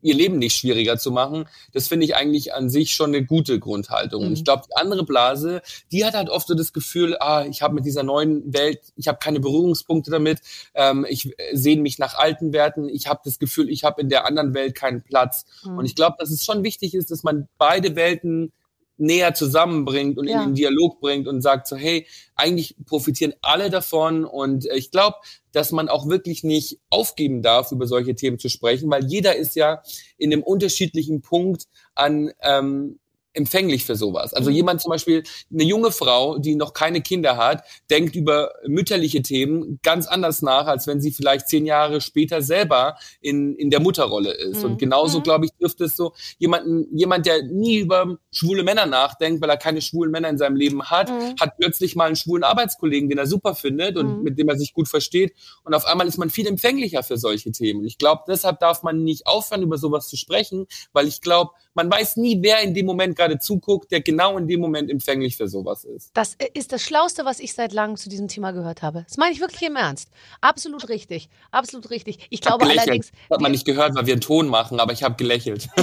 [0.08, 3.60] ihr Leben nicht schwieriger zu machen, das finde ich eigentlich an sich schon eine gute
[3.60, 4.22] Grundhaltung.
[4.24, 4.34] Und Mhm.
[4.36, 5.62] ich glaube, die andere Blase,
[5.92, 9.08] die hat halt oft so das Gefühl, ah, ich habe mit dieser neuen Welt, ich
[9.08, 10.40] habe keine Berührungspunkte damit,
[10.74, 14.10] ähm, ich äh, sehne mich nach alten Werten, ich habe das Gefühl, ich habe in
[14.10, 15.46] der anderen Welt keinen Platz.
[15.64, 15.78] Mhm.
[15.80, 18.54] Und ich glaube, dass es schon wichtig ist, dass man beide Welten
[18.98, 20.44] näher zusammenbringt und Ja.
[20.44, 24.92] in den Dialog bringt und sagt so, hey, eigentlich profitieren alle davon und äh, ich
[24.92, 25.18] glaube,
[25.51, 29.56] dass man auch wirklich nicht aufgeben darf, über solche Themen zu sprechen, weil jeder ist
[29.56, 29.82] ja
[30.18, 33.00] in einem unterschiedlichen Punkt an ähm,
[33.38, 34.34] empfänglich für sowas.
[34.34, 34.56] Also Mhm.
[34.56, 39.79] jemand zum Beispiel, eine junge Frau, die noch keine Kinder hat, denkt über mütterliche Themen
[39.84, 44.32] ganz anders nach, als wenn sie vielleicht zehn Jahre später selber in, in der Mutterrolle
[44.32, 44.60] ist.
[44.63, 44.72] Mhm.
[44.72, 45.24] Und genauso, Mhm.
[45.24, 49.58] glaube ich, trifft es so jemanden, jemand, der nie über schwule Männer nachdenkt, weil er
[49.58, 51.36] keine schwulen Männer in seinem Leben hat, Mhm.
[51.39, 54.24] hat plötzlich mal einen schwulen Arbeitskollegen, den er super findet und Mhm.
[54.24, 55.34] mit dem er sich gut versteht.
[55.63, 57.86] Und auf einmal ist man viel empfänglicher für solche Themen.
[57.86, 61.91] Ich glaube, deshalb darf man nicht aufhören, über sowas zu sprechen, weil ich glaube, man
[61.91, 65.48] weiß nie, wer in dem Moment gerade zuguckt, der genau in dem Moment empfänglich für
[65.48, 66.12] sowas ist.
[66.13, 69.03] Das äh, ist das Schlauste, was ich seit langem zu diesem Thema gehört habe.
[69.07, 70.10] Das meine ich wirklich im Ernst.
[70.41, 71.29] Absolut richtig.
[71.51, 72.27] Absolut richtig.
[72.29, 72.88] Ich glaube gelächelt.
[72.88, 73.12] allerdings.
[73.29, 75.67] Hat man nicht gehört, weil wir einen Ton machen, aber ich habe gelächelt.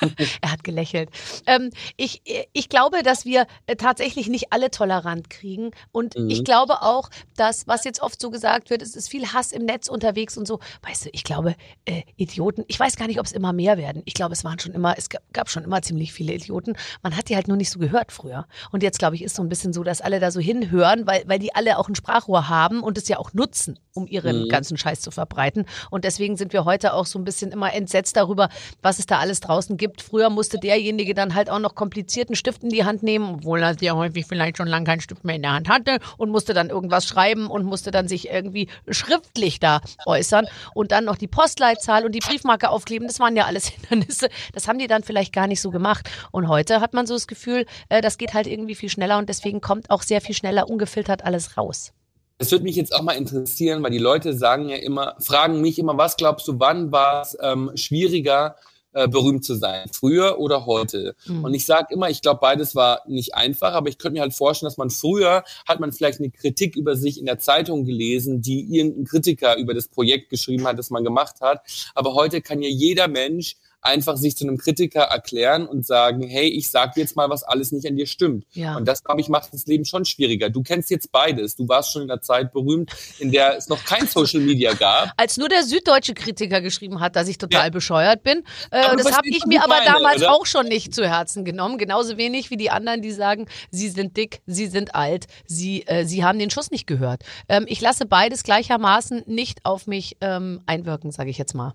[0.40, 1.10] Er hat gelächelt.
[1.46, 2.22] Ähm, ich,
[2.52, 5.70] ich glaube, dass wir äh, tatsächlich nicht alle tolerant kriegen.
[5.92, 6.30] Und Mhm.
[6.30, 9.64] ich glaube auch, dass, was jetzt oft so gesagt wird, es ist viel Hass im
[9.64, 10.58] Netz unterwegs und so.
[10.82, 14.02] Weißt du, ich glaube, äh, Idioten, ich weiß gar nicht, ob es immer mehr werden.
[14.04, 16.71] Ich glaube, es waren schon immer, es gab schon immer ziemlich viele Idioten.
[17.02, 18.46] Man hat die halt nur nicht so gehört früher.
[18.70, 21.22] Und jetzt, glaube ich, ist so ein bisschen so, dass alle da so hinhören, weil,
[21.26, 24.48] weil die alle auch ein Sprachrohr haben und es ja auch nutzen, um ihren Mhm.
[24.48, 25.66] ganzen Scheiß zu verbreiten.
[25.90, 28.48] Und deswegen sind wir heute auch so ein bisschen immer entsetzt darüber,
[28.82, 30.02] was es da alles draußen gibt.
[30.02, 33.76] Früher musste derjenige dann halt auch noch komplizierten Stift in die Hand nehmen, obwohl er
[33.80, 36.70] ja häufig vielleicht schon lange keinen Stift mehr in der Hand hatte und musste dann
[36.70, 42.04] irgendwas schreiben und musste dann sich irgendwie schriftlich da äußern und dann noch die Postleitzahl
[42.04, 43.08] und die Briefmarke aufkleben.
[43.08, 44.28] Das waren ja alles Hindernisse.
[44.52, 46.08] Das haben die dann vielleicht gar nicht so gemacht.
[46.30, 49.28] Und heute hat man so das Gefühl, äh, das geht halt irgendwie viel schneller und
[49.28, 51.92] deswegen kommt auch sehr viel schneller ungefiltert alles raus.
[52.38, 55.78] Das würde mich jetzt auch mal interessieren, weil die Leute sagen ja immer, fragen mich
[55.78, 58.56] immer, was glaubst du, wann war es ähm, schwieriger,
[58.94, 59.88] äh, berühmt zu sein?
[59.92, 61.14] Früher oder heute?
[61.26, 61.44] Mhm.
[61.44, 64.34] Und ich sage immer, ich glaube, beides war nicht einfach, aber ich könnte mir halt
[64.34, 68.42] vorstellen, dass man früher hat man vielleicht eine Kritik über sich in der Zeitung gelesen,
[68.42, 71.62] die irgendein Kritiker über das Projekt geschrieben hat, das man gemacht hat.
[71.94, 76.48] Aber heute kann ja jeder Mensch einfach sich zu einem Kritiker erklären und sagen, hey,
[76.48, 78.46] ich sag jetzt mal, was alles nicht an dir stimmt.
[78.52, 78.76] Ja.
[78.76, 80.50] Und das, glaube ich, macht das Leben schon schwieriger.
[80.50, 81.56] Du kennst jetzt beides.
[81.56, 85.10] Du warst schon in der Zeit berühmt, in der es noch kein Social Media gab.
[85.16, 87.70] Als nur der süddeutsche Kritiker geschrieben hat, dass ich total Ja.
[87.70, 88.44] bescheuert bin.
[88.70, 90.32] Äh, das habe ich mir aber meine, damals oder?
[90.32, 91.76] auch schon nicht zu Herzen genommen.
[91.78, 96.04] Genauso wenig wie die anderen, die sagen, sie sind dick, sie sind alt, sie, äh,
[96.04, 97.24] sie haben den Schuss nicht gehört.
[97.48, 101.74] Ähm, ich lasse beides gleichermaßen nicht auf mich ähm, einwirken, sage ich jetzt mal.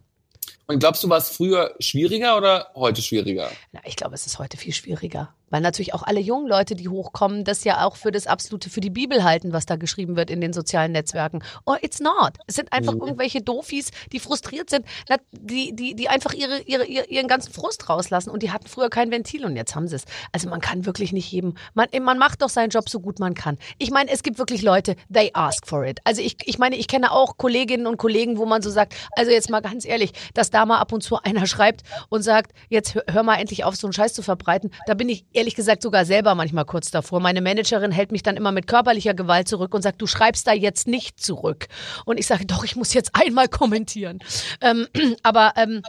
[0.68, 3.50] Und glaubst du, war es früher schwieriger oder heute schwieriger?
[3.72, 5.34] Na, ich glaube, es ist heute viel schwieriger.
[5.50, 8.82] Weil natürlich auch alle jungen Leute, die hochkommen, das ja auch für das absolute, für
[8.82, 11.42] die Bibel halten, was da geschrieben wird in den sozialen Netzwerken.
[11.66, 12.34] Oh, it's not.
[12.48, 13.02] Es sind einfach Mhm.
[13.02, 14.86] irgendwelche Dofis, die frustriert sind,
[15.32, 18.90] die, die, die einfach ihre, ihre, ihr- ihren ganzen Frust rauslassen und die hatten früher
[18.90, 20.04] kein Ventil und jetzt haben sie es.
[20.32, 23.34] Also man kann wirklich nicht jedem, man, man macht doch seinen Job so gut man
[23.34, 23.58] kann.
[23.78, 26.00] Ich meine, es gibt wirklich Leute, they ask for it.
[26.04, 29.32] Also ich, ich meine, ich kenne auch Kolleginnen und Kollegen, wo man so sagt, also
[29.32, 32.96] jetzt mal ganz ehrlich, dass da mal ab und zu einer schreibt und sagt, jetzt
[32.96, 34.72] hör, hör mal endlich auf, so einen Scheiß zu verbreiten.
[34.88, 37.20] Da bin ich ehrlich gesagt sogar selber manchmal kurz davor.
[37.20, 40.54] Meine Managerin hält mich dann immer mit körperlicher Gewalt zurück und sagt, du schreibst da
[40.54, 41.68] jetzt nicht zurück.
[42.06, 44.20] Und ich sage, doch, ich muss jetzt einmal kommentieren.
[44.62, 44.88] Ähm,
[45.24, 45.84] aber ähm,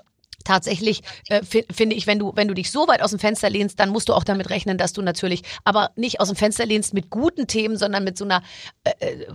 [0.44, 3.50] tatsächlich äh, fi- finde ich, wenn du, wenn du dich so weit aus dem Fenster
[3.50, 6.64] lehnst, dann musst du auch damit rechnen, dass du natürlich aber nicht aus dem Fenster
[6.64, 8.42] lehnst mit guten Themen, sondern mit so einer
[8.84, 9.26] äh,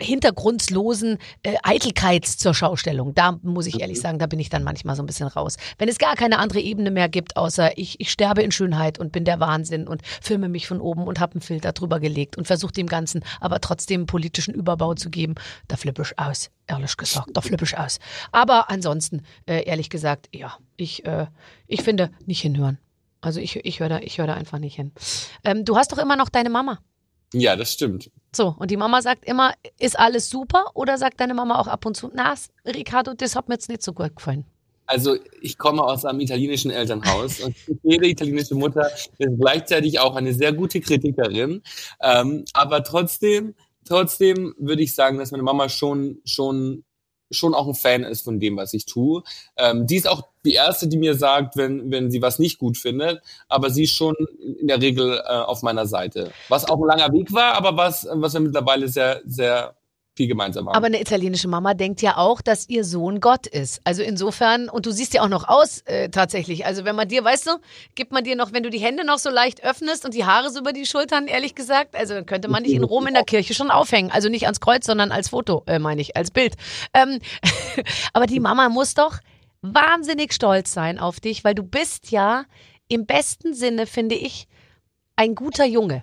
[0.00, 3.14] hintergrundlosen äh, Eitelkeit zur Schaustellung.
[3.14, 5.56] Da muss ich ehrlich sagen, da bin ich dann manchmal so ein bisschen raus.
[5.78, 9.12] Wenn es gar keine andere Ebene mehr gibt, außer ich, ich sterbe in Schönheit und
[9.12, 12.46] bin der Wahnsinn und filme mich von oben und habe einen Filter drüber gelegt und
[12.46, 15.34] versuche dem Ganzen aber trotzdem politischen Überbau zu geben,
[15.68, 17.98] da flippe ich aus, ehrlich gesagt, da flippe ich aus.
[18.32, 21.26] Aber ansonsten, äh, ehrlich gesagt, ja, ich, äh,
[21.66, 22.78] ich finde, nicht hinhören.
[23.20, 24.92] Also ich, ich höre da, ich hör da einfach nicht hin.
[25.44, 26.78] Ähm, du hast doch immer noch deine Mama.
[27.32, 28.10] Ja, das stimmt.
[28.34, 30.66] So, und die Mama sagt immer, ist alles super?
[30.74, 32.34] Oder sagt deine Mama auch ab und zu, na,
[32.66, 34.44] Ricardo, das hat mir jetzt nicht so gut gefallen.
[34.86, 40.32] Also ich komme aus einem italienischen Elternhaus und jede italienische Mutter ist gleichzeitig auch eine
[40.32, 41.62] sehr gute Kritikerin.
[42.00, 43.54] Ähm, aber trotzdem
[43.88, 46.84] trotzdem würde ich sagen, dass meine Mama schon, schon,
[47.30, 49.22] schon auch ein Fan ist von dem, was ich tue.
[49.56, 52.78] Ähm, die ist auch die erste, die mir sagt, wenn, wenn sie was nicht gut
[52.78, 54.14] findet, aber sie ist schon
[54.60, 56.32] in der Regel äh, auf meiner Seite.
[56.48, 59.74] Was auch ein langer Weg war, aber was, was wir mittlerweile sehr, sehr
[60.18, 60.76] viel gemeinsam haben.
[60.76, 63.80] Aber eine italienische Mama denkt ja auch, dass ihr Sohn Gott ist.
[63.84, 66.66] Also insofern, und du siehst ja auch noch aus äh, tatsächlich.
[66.66, 67.50] Also wenn man dir, weißt du,
[67.94, 70.50] gibt man dir noch, wenn du die Hände noch so leicht öffnest und die Haare
[70.50, 73.24] so über die Schultern, ehrlich gesagt, also dann könnte man dich in Rom in der
[73.24, 74.10] Kirche schon aufhängen.
[74.10, 76.54] Also nicht ans Kreuz, sondern als Foto, äh, meine ich, als Bild.
[76.92, 77.20] Ähm,
[78.12, 79.18] aber die Mama muss doch
[79.62, 82.44] wahnsinnig stolz sein auf dich, weil du bist ja
[82.88, 84.48] im besten Sinne, finde ich,
[85.16, 86.02] ein guter Junge.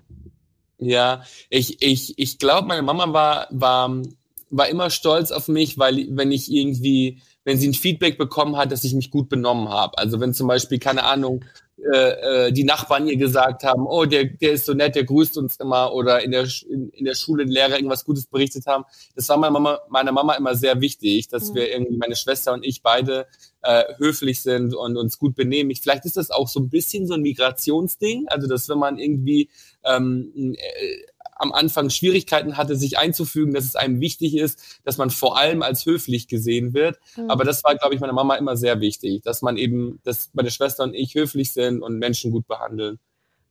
[0.77, 4.01] Ja, ich, ich, ich glaube, meine Mama war, war,
[4.49, 8.71] war immer stolz auf mich, weil wenn ich irgendwie, wenn sie ein Feedback bekommen hat,
[8.71, 9.97] dass ich mich gut benommen habe.
[9.97, 11.45] Also wenn zum Beispiel, keine Ahnung,
[11.77, 15.37] äh, äh, die Nachbarn ihr gesagt haben, oh, der, der ist so nett, der grüßt
[15.37, 18.85] uns immer oder in der, in, in der Schule Lehrer irgendwas Gutes berichtet haben.
[19.15, 21.55] Das war meiner Mama, meiner Mama immer sehr wichtig, dass mhm.
[21.55, 23.27] wir irgendwie, meine Schwester und ich beide
[23.61, 25.69] äh, höflich sind und uns gut benehmen.
[25.69, 28.97] Ich, vielleicht ist das auch so ein bisschen so ein Migrationsding, also dass wenn man
[28.97, 29.49] irgendwie
[29.83, 31.03] ähm, äh,
[31.35, 35.61] am Anfang Schwierigkeiten hatte, sich einzufügen, dass es einem wichtig ist, dass man vor allem
[35.61, 36.97] als höflich gesehen wird.
[37.17, 37.29] Mhm.
[37.29, 40.49] Aber das war, glaube ich, meiner Mama immer sehr wichtig, dass man eben, dass meine
[40.49, 42.99] Schwester und ich höflich sind und Menschen gut behandeln.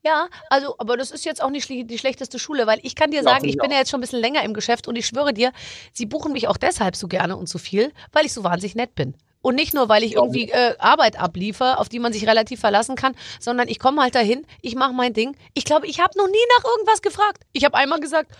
[0.04, 3.22] Ja, also, aber das ist jetzt auch nicht die schlechteste Schule, weil ich kann dir
[3.22, 5.32] sagen, ja, ich bin ja jetzt schon ein bisschen länger im Geschäft und ich schwöre
[5.32, 5.50] dir,
[5.92, 8.94] sie buchen mich auch deshalb so gerne und so viel, weil ich so wahnsinnig nett
[8.94, 9.14] bin.
[9.40, 12.96] Und nicht nur, weil ich irgendwie äh, Arbeit abliefere, auf die man sich relativ verlassen
[12.96, 15.36] kann, sondern ich komme halt dahin, ich mache mein Ding.
[15.52, 17.42] Ich glaube, ich habe noch nie nach irgendwas gefragt.
[17.52, 18.30] Ich habe einmal gesagt,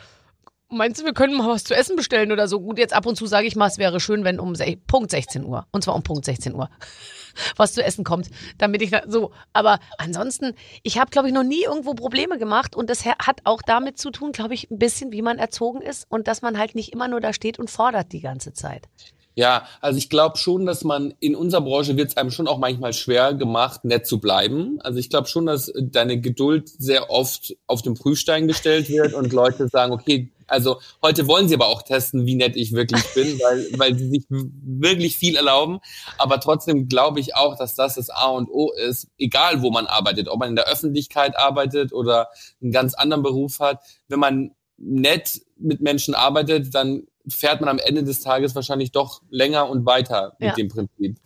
[0.75, 2.61] meinst du, wir können mal was zu essen bestellen oder so?
[2.61, 4.55] Gut, jetzt ab und zu sage ich mal, es wäre schön, wenn um
[4.87, 6.69] Punkt 16 Uhr, und zwar um Punkt 16 Uhr,
[7.57, 9.33] was zu essen kommt, damit ich so.
[9.53, 13.63] Aber ansonsten, ich habe, glaube ich, noch nie irgendwo Probleme gemacht und das hat auch
[13.63, 16.75] damit zu tun, glaube ich, ein bisschen, wie man erzogen ist und dass man halt
[16.75, 18.89] nicht immer nur da steht und fordert die ganze Zeit.
[19.37, 22.59] Ja, also ich glaube schon, dass man in unserer Branche wird es einem schon auch
[22.59, 24.79] manchmal schwer gemacht, nett zu bleiben.
[24.81, 29.33] Also ich glaube schon, dass deine Geduld sehr oft auf den Prüfstein gestellt wird und
[29.33, 33.39] Leute sagen, okay, also heute wollen sie aber auch testen, wie nett ich wirklich bin,
[33.41, 35.81] weil, weil sie sich wirklich viel erlauben.
[36.19, 39.87] Aber trotzdem glaube ich auch, dass das das A und O ist, egal wo man
[39.87, 42.29] arbeitet, ob man in der Öffentlichkeit arbeitet oder
[42.63, 43.81] einen ganz anderen Beruf hat.
[44.07, 49.23] Wenn man nett mit Menschen arbeitet, dann fährt man am Ende des Tages wahrscheinlich doch
[49.31, 50.55] länger und weiter mit ja.
[50.55, 51.17] dem Prinzip.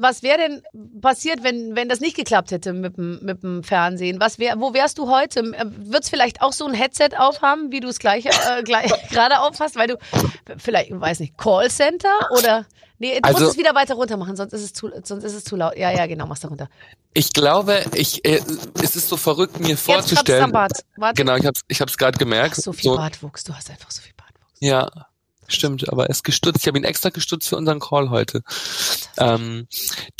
[0.00, 0.62] Was wäre denn
[1.00, 4.20] passiert, wenn, wenn das nicht geklappt hätte mit dem, mit dem Fernsehen?
[4.20, 5.42] Was wär, wo wärst du heute?
[5.42, 9.40] Wird es vielleicht auch so ein Headset aufhaben, wie du es gleich, äh, gleich gerade
[9.40, 9.98] aufhast, weil du
[10.56, 12.64] vielleicht, weiß nicht, Callcenter oder
[13.00, 15.34] Nee, du also, musst es wieder weiter runter machen, sonst ist es zu, sonst ist
[15.34, 15.76] es zu laut.
[15.76, 16.68] Ja, ja, genau, mach's da runter.
[17.14, 18.40] Ich glaube, ich, äh,
[18.82, 20.42] es ist so verrückt, mir vorzustellen.
[20.42, 20.72] Jetzt Bart.
[20.96, 21.14] Warte.
[21.14, 22.56] Genau, ich hab's, ich hab's gerade gemerkt.
[22.58, 24.14] Ach, so viel so, Bartwuchs, du hast einfach so viel
[24.60, 24.90] ja,
[25.46, 26.60] stimmt, aber er ist gestutzt.
[26.62, 28.42] Ich habe ihn extra gestutzt für unseren Call heute.
[29.16, 29.66] Ähm,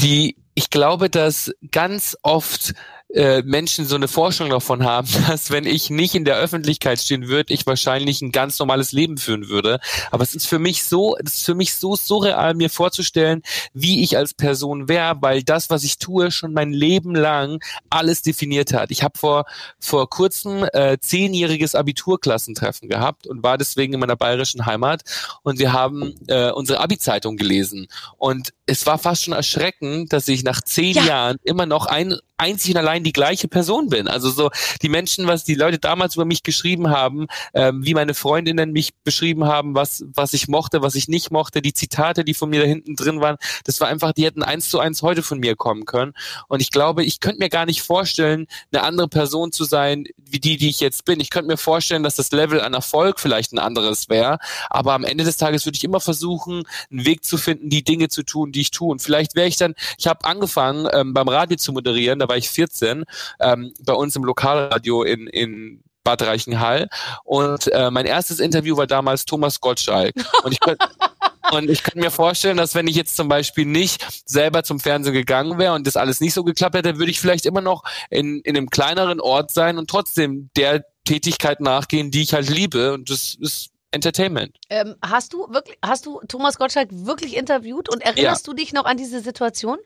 [0.00, 2.74] die, ich glaube, dass ganz oft
[3.14, 7.28] äh, Menschen so eine Vorstellung davon haben, dass wenn ich nicht in der Öffentlichkeit stehen
[7.28, 9.80] würde, ich wahrscheinlich ein ganz normales Leben führen würde.
[10.10, 13.42] Aber es ist für mich so, es ist für mich so surreal, mir vorzustellen,
[13.72, 18.22] wie ich als Person wäre, weil das, was ich tue, schon mein Leben lang alles
[18.22, 18.90] definiert hat.
[18.90, 19.44] Ich habe vor
[19.78, 25.02] vor kurzem äh, zehnjähriges Abiturklassentreffen gehabt und war deswegen in meiner bayerischen Heimat
[25.42, 30.44] und wir haben äh, unsere Abi-Zeitung gelesen und es war fast schon erschreckend, dass ich
[30.44, 31.04] nach zehn ja.
[31.04, 34.08] Jahren immer noch ein einzig und allein die gleiche Person bin.
[34.08, 34.50] Also so
[34.82, 38.94] die Menschen, was die Leute damals über mich geschrieben haben, ähm, wie meine Freundinnen mich
[39.04, 42.60] beschrieben haben, was was ich mochte, was ich nicht mochte, die Zitate, die von mir
[42.60, 45.56] da hinten drin waren, das war einfach, die hätten eins zu eins heute von mir
[45.56, 46.12] kommen können.
[46.48, 50.40] Und ich glaube, ich könnte mir gar nicht vorstellen, eine andere Person zu sein, wie
[50.40, 51.20] die, die ich jetzt bin.
[51.20, 54.38] Ich könnte mir vorstellen, dass das Level an Erfolg vielleicht ein anderes wäre,
[54.70, 58.08] aber am Ende des Tages würde ich immer versuchen, einen Weg zu finden, die Dinge
[58.08, 58.90] zu tun, die ich tue.
[58.90, 62.36] Und vielleicht wäre ich dann, ich habe angefangen ähm, beim Radio zu moderieren, da war
[62.36, 62.87] ich 14,
[63.40, 66.88] ähm, bei uns im Lokalradio in, in Bad Reichenhall.
[67.24, 70.14] Und äh, mein erstes Interview war damals Thomas Gottschalk.
[70.42, 70.88] Und ich könnte
[71.52, 75.14] und ich kann mir vorstellen, dass wenn ich jetzt zum Beispiel nicht selber zum Fernsehen
[75.14, 78.40] gegangen wäre und das alles nicht so geklappt hätte, würde ich vielleicht immer noch in,
[78.40, 82.92] in einem kleineren Ort sein und trotzdem der Tätigkeit nachgehen, die ich halt liebe.
[82.92, 84.56] Und das ist Entertainment.
[84.68, 88.52] Ähm, hast du wirklich, hast du Thomas Gottschalk wirklich interviewt und erinnerst ja.
[88.52, 89.78] du dich noch an diese Situation?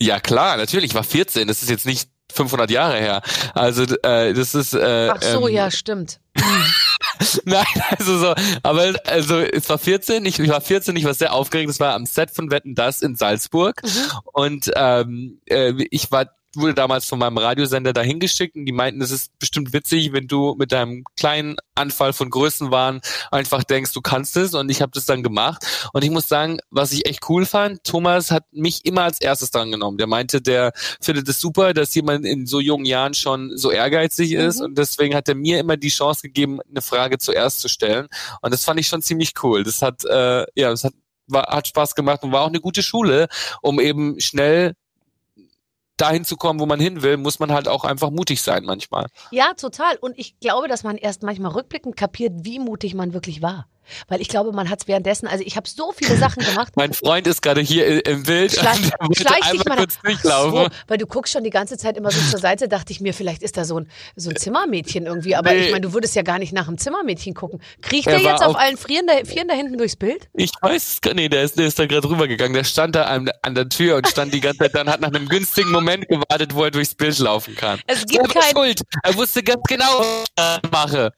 [0.00, 0.86] Ja klar, natürlich.
[0.86, 1.46] Ich war 14.
[1.48, 3.22] Das ist jetzt nicht 500 Jahre her.
[3.54, 4.74] Also äh, das ist.
[4.74, 6.20] Äh, Ach so, ähm, ja, stimmt.
[7.44, 11.32] Nein, also so, aber also es war 14, ich, ich war 14, ich war sehr
[11.32, 14.18] aufgeregt, es war am Set von Wetten das in Salzburg mhm.
[14.32, 19.00] und ähm, äh, ich war wurde damals von meinem Radiosender dahin geschickt und die meinten,
[19.02, 24.00] es ist bestimmt witzig, wenn du mit deinem kleinen Anfall von Größenwahn einfach denkst, du
[24.00, 27.28] kannst es und ich habe das dann gemacht und ich muss sagen, was ich echt
[27.28, 29.98] cool fand, Thomas hat mich immer als erstes dran genommen.
[29.98, 34.32] Der meinte, der findet es super, dass jemand in so jungen Jahren schon so ehrgeizig
[34.32, 34.64] ist Mhm.
[34.66, 38.08] und deswegen hat er mir immer die Chance gegeben, eine Frage zuerst zu stellen
[38.42, 39.62] und das fand ich schon ziemlich cool.
[39.64, 40.92] Das hat äh, ja, das hat
[41.28, 43.28] war, hat Spaß gemacht und war auch eine gute Schule,
[43.62, 44.74] um eben schnell
[45.96, 49.06] dahin zu kommen, wo man hin will, muss man halt auch einfach mutig sein manchmal.
[49.30, 49.96] Ja, total.
[49.96, 53.66] Und ich glaube, dass man erst manchmal rückblickend kapiert, wie mutig man wirklich war.
[54.08, 56.72] Weil ich glaube, man hat es währenddessen, also ich habe so viele Sachen gemacht.
[56.76, 60.52] Mein Freund ist gerade hier im Bild Schleich- und schleich einmal mal kurz durchlaufen.
[60.64, 63.14] So, weil du guckst schon die ganze Zeit immer so zur Seite, dachte ich mir,
[63.14, 65.34] vielleicht ist da so ein, so ein Zimmermädchen irgendwie.
[65.36, 65.66] Aber Nee.
[65.66, 67.60] ich meine, du würdest ja gar nicht nach einem Zimmermädchen gucken.
[67.80, 70.28] Kriecht Er der jetzt auf allen Vieren da, Vieren da hinten durchs Bild?
[70.34, 72.54] Ich weiß es gar nicht, der ist, der ist da gerade rübergegangen.
[72.54, 75.08] Der stand da an, an der Tür und stand die ganze Zeit dann, hat nach
[75.12, 77.80] einem günstigen Moment gewartet, wo er durchs Bild laufen kann.
[77.86, 78.82] Es gibt Selber kein- Schuld.
[79.02, 80.00] Er wusste ganz genau,
[80.36, 81.12] was ich mache.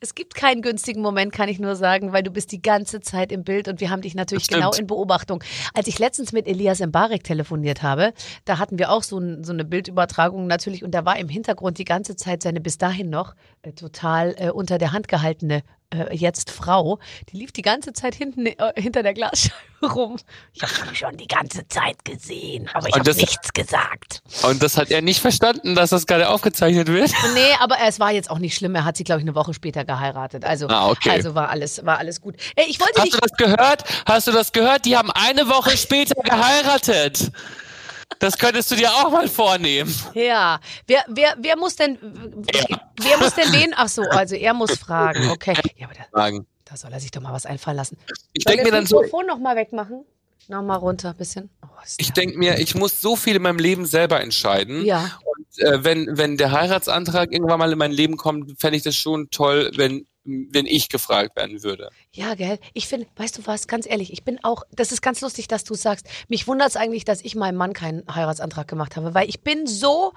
[0.00, 3.32] Es gibt keinen günstigen Moment, kann ich nur sagen, weil du bist die ganze Zeit
[3.32, 5.42] im Bild und wir haben dich natürlich genau in Beobachtung.
[5.74, 8.12] Als ich letztens mit Elias Mbarek telefoniert habe,
[8.44, 11.78] da hatten wir auch so, ein, so eine Bildübertragung natürlich und da war im Hintergrund
[11.78, 15.62] die ganze Zeit seine bis dahin noch äh, total äh, unter der Hand gehaltene
[15.94, 16.98] äh, jetzt Frau,
[17.30, 20.16] die lief die ganze Zeit hinten äh, hinter der Glasscheibe rum.
[20.52, 24.22] Ich habe sie schon die ganze Zeit gesehen, aber ich habe nichts gesagt.
[24.42, 27.12] Und das hat er nicht verstanden, dass das gerade aufgezeichnet wird.
[27.34, 28.74] Nee, aber es war jetzt auch nicht schlimm.
[28.74, 30.44] Er hat sie, glaube ich, eine Woche später geheiratet.
[30.44, 31.10] Also, Ah, okay.
[31.10, 32.36] also war alles, war alles gut.
[32.56, 33.84] Ey, ich wollte Hast dich du das gehört?
[34.06, 34.84] Hast du das gehört?
[34.86, 37.30] Die haben eine Woche später geheiratet.
[38.18, 39.92] Das könntest du dir auch mal vornehmen.
[40.14, 43.74] Ja, wer, wer, wer muss denn, wer muss denn wen?
[43.76, 45.28] Ach so, also er muss fragen.
[45.30, 47.98] Okay, ja, aber da, da soll er sich doch mal was einfallen lassen.
[48.32, 50.04] Ich denke mir das dann so, Mikrofon noch mal wegmachen.
[50.48, 51.50] Noch mal runter, ein bisschen.
[51.62, 51.66] Oh,
[51.98, 54.84] ich denke mir, ich muss so viel in meinem Leben selber entscheiden.
[54.84, 58.84] Ja, Und äh, wenn, wenn der Heiratsantrag irgendwann mal in mein Leben kommt, fände ich
[58.84, 61.90] das schon toll, wenn, wenn ich gefragt werden würde.
[62.12, 62.58] ja, gell.
[62.74, 65.64] Ich finde, weißt du was, ganz ehrlich, ich bin auch, das ist ganz lustig, dass
[65.64, 66.06] du sagst.
[66.28, 69.66] Mich wundert es eigentlich, dass ich meinem Mann keinen Heiratsantrag gemacht habe, weil ich bin
[69.66, 70.12] so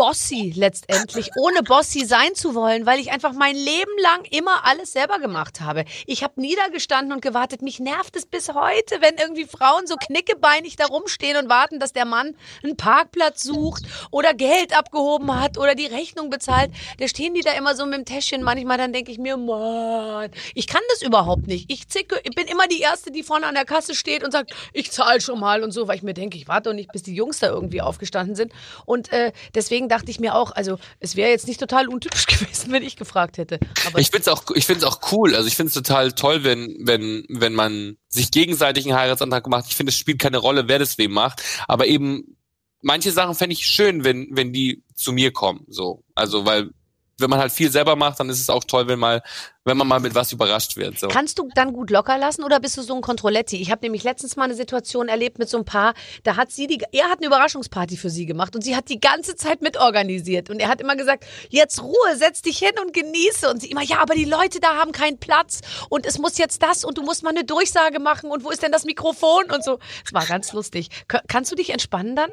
[0.00, 4.94] bossy letztendlich, ohne bossy sein zu wollen, weil ich einfach mein Leben lang immer alles
[4.94, 5.84] selber gemacht habe.
[6.06, 7.60] Ich habe niedergestanden und gewartet.
[7.60, 11.92] Mich nervt es bis heute, wenn irgendwie Frauen so knickebeinig da rumstehen und warten, dass
[11.92, 16.70] der Mann einen Parkplatz sucht oder Geld abgehoben hat oder die Rechnung bezahlt.
[16.98, 18.42] Da stehen die da immer so mit dem Täschchen.
[18.42, 21.70] Manchmal dann denke ich mir, Mann, ich kann das überhaupt nicht.
[21.70, 24.54] Ich zicke, ich bin immer die Erste, die vorne an der Kasse steht und sagt,
[24.72, 27.02] ich zahle schon mal und so, weil ich mir denke, ich warte doch nicht, bis
[27.02, 28.50] die Jungs da irgendwie aufgestanden sind.
[28.86, 32.72] Und äh, deswegen dachte ich mir auch, also es wäre jetzt nicht total untypisch gewesen,
[32.72, 33.58] wenn ich gefragt hätte.
[33.86, 35.34] Aber Ich find's auch, ich find's auch cool.
[35.34, 39.66] Also ich find's total toll, wenn, wenn, wenn man sich gegenseitig einen Heiratsantrag macht.
[39.68, 41.42] Ich finde, es spielt keine Rolle, wer das wem macht.
[41.68, 42.36] Aber eben,
[42.82, 45.64] manche Sachen fände ich schön, wenn, wenn die zu mir kommen.
[45.68, 46.04] So.
[46.14, 46.70] Also, weil,
[47.20, 49.22] wenn man halt viel selber macht, dann ist es auch toll, wenn mal,
[49.64, 50.98] wenn man mal mit was überrascht wird.
[50.98, 51.08] So.
[51.08, 53.56] Kannst du dann gut locker lassen oder bist du so ein Kontrolletti?
[53.56, 56.66] Ich habe nämlich letztens mal eine Situation erlebt mit so einem Paar, da hat sie
[56.66, 60.50] die, er hat eine Überraschungsparty für sie gemacht und sie hat die ganze Zeit mitorganisiert
[60.50, 63.82] und er hat immer gesagt, jetzt Ruhe, setz dich hin und genieße und sie immer,
[63.82, 67.02] ja, aber die Leute da haben keinen Platz und es muss jetzt das und du
[67.02, 69.78] musst mal eine Durchsage machen und wo ist denn das Mikrofon und so.
[70.04, 70.88] Es war ganz lustig.
[71.28, 72.30] Kannst du dich entspannen dann?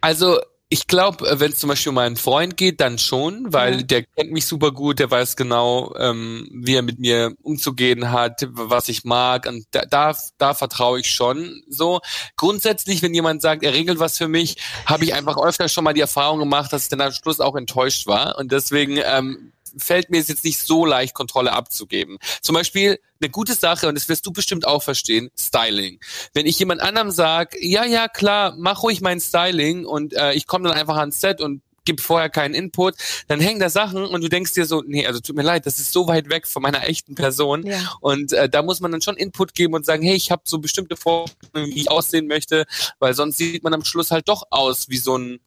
[0.00, 0.38] Also
[0.70, 3.82] ich glaube, wenn es zum Beispiel um meinen Freund geht, dann schon, weil Ja.
[3.82, 8.46] der kennt mich super gut, der weiß genau, ähm, wie er mit mir umzugehen hat,
[8.50, 12.00] was ich mag und da, da, da vertraue ich schon so.
[12.36, 15.94] Grundsätzlich, wenn jemand sagt, er regelt was für mich, habe ich einfach öfter schon mal
[15.94, 20.10] die Erfahrung gemacht, dass ich dann am Schluss auch enttäuscht war und deswegen ähm, fällt
[20.10, 22.18] mir es jetzt nicht so leicht, Kontrolle abzugeben.
[22.40, 26.00] Zum Beispiel eine gute Sache, und das wirst du bestimmt auch verstehen, Styling.
[26.34, 30.46] Wenn ich jemand anderem sage, ja, ja, klar, mach ruhig mein Styling und äh, ich
[30.46, 32.96] komme dann einfach ans Set und gib vorher keinen Input,
[33.28, 35.78] dann hängen da Sachen und du denkst dir so, nee, also tut mir leid, das
[35.78, 37.66] ist so weit weg von meiner echten Person.
[37.66, 37.80] Ja.
[38.00, 40.58] Und äh, da muss man dann schon Input geben und sagen, hey, ich habe so
[40.58, 42.66] bestimmte Vorstellungen, wie ich aussehen möchte,
[42.98, 45.40] weil sonst sieht man am Schluss halt doch aus wie so ein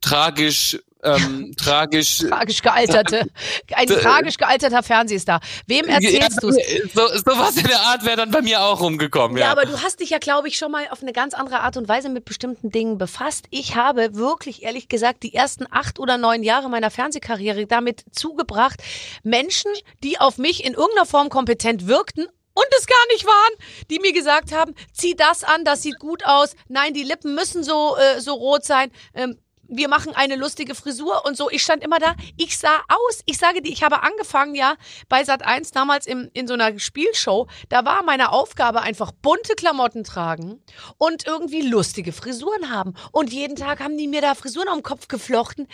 [0.00, 3.26] tragisch, ähm, tragisch Tragisch gealterte,
[3.74, 5.40] ein tragisch gealterter Fernsehstar.
[5.66, 6.56] Wem erzählst ja, du's?
[6.94, 9.46] So, so was in der Art wäre dann bei mir auch rumgekommen, ja.
[9.46, 11.76] Ja, aber du hast dich ja, glaube ich, schon mal auf eine ganz andere Art
[11.76, 13.46] und Weise mit bestimmten Dingen befasst.
[13.50, 18.82] Ich habe wirklich, ehrlich gesagt, die ersten acht oder neun Jahre meiner Fernsehkarriere damit zugebracht,
[19.22, 23.54] Menschen, die auf mich in irgendeiner Form kompetent wirkten, und es gar nicht waren,
[23.90, 26.54] die mir gesagt haben, zieh das an, das sieht gut aus.
[26.68, 28.90] Nein, die Lippen müssen so, äh, so rot sein.
[29.14, 29.38] Ähm,
[29.72, 31.50] wir machen eine lustige Frisur und so.
[31.50, 33.20] Ich stand immer da, ich sah aus.
[33.24, 34.76] Ich sage dir, ich habe angefangen ja
[35.08, 37.48] bei Sat 1 damals im, in so einer Spielshow.
[37.68, 40.62] Da war meine Aufgabe einfach bunte Klamotten tragen
[40.98, 42.94] und irgendwie lustige Frisuren haben.
[43.12, 45.66] Und jeden Tag haben die mir da Frisuren am Kopf geflochten.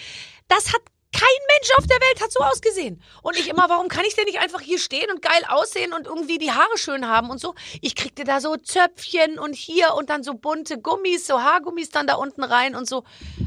[0.46, 0.82] Das hat
[1.12, 3.03] kein Mensch auf der Welt hat so ausgesehen.
[3.23, 6.07] Und ich immer, warum kann ich denn nicht einfach hier stehen und geil aussehen und
[6.07, 7.55] irgendwie die Haare schön haben und so?
[7.81, 12.07] Ich kriegte da so Zöpfchen und hier und dann so bunte Gummis, so Haargummis dann
[12.07, 13.05] da unten rein und so.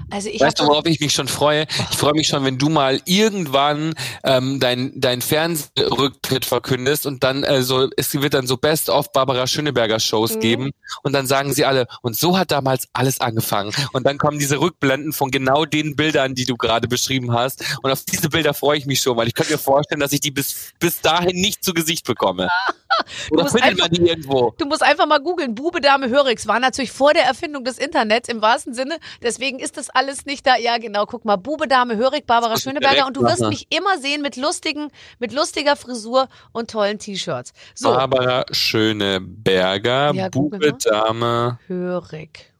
[0.09, 1.67] Also ich Weißt du, worauf ich mich schon freue?
[1.91, 3.93] Ich freue mich schon, wenn du mal irgendwann
[4.23, 9.47] ähm, dein, dein Fernsehrücktritt verkündest und dann äh, so, es wird dann so Best-of Barbara
[9.47, 10.39] Schöneberger Shows Mhm.
[10.39, 10.71] geben
[11.03, 13.73] und dann sagen sie alle, und so hat damals alles angefangen.
[13.93, 17.50] Und dann kommen diese Rückblenden von genau den Bildern, die du gerade beschrieben hast.
[17.81, 20.19] Und auf diese Bilder freue ich mich schon, weil ich könnte mir vorstellen, dass ich
[20.19, 22.47] die bis, bis dahin nicht zu Gesicht bekomme.
[23.31, 24.53] Oder findet einfach- man die irgendwo?
[24.57, 25.55] Du musst einfach mal googeln.
[25.55, 28.97] Bube, Dame, Hörix war natürlich vor der Erfindung des Internets im wahrsten Sinne.
[29.21, 30.55] Deswegen ist das alles nicht da.
[30.57, 31.05] Ja, genau.
[31.05, 31.37] Guck mal.
[31.37, 33.07] Bube, Dame, Hörig, Barbara Schöneberger.
[33.07, 37.53] Und du wirst mich immer sehen mit lustigen, mit lustiger Frisur und tollen T-Shirts.
[37.75, 37.89] So.
[37.89, 40.73] Barbara Schöneberger, Ja, Bube, mal.
[40.83, 41.59] Dame.
[41.67, 42.53] Hörig.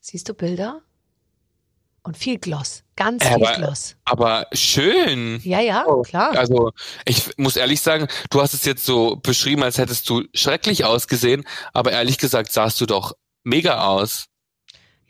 [0.00, 0.80] Siehst du Bilder?
[2.08, 2.84] Und viel Gloss.
[2.96, 3.96] Ganz Ja, viel aber- Gloss.
[4.06, 5.42] Aber schön.
[5.44, 6.34] Ja, ja, Oh, klar.
[6.38, 6.72] Also
[7.04, 11.44] ich muss ehrlich sagen, du hast es jetzt so beschrieben, als hättest du schrecklich ausgesehen,
[11.74, 13.12] aber ehrlich gesagt sahst du doch
[13.44, 14.24] mega aus.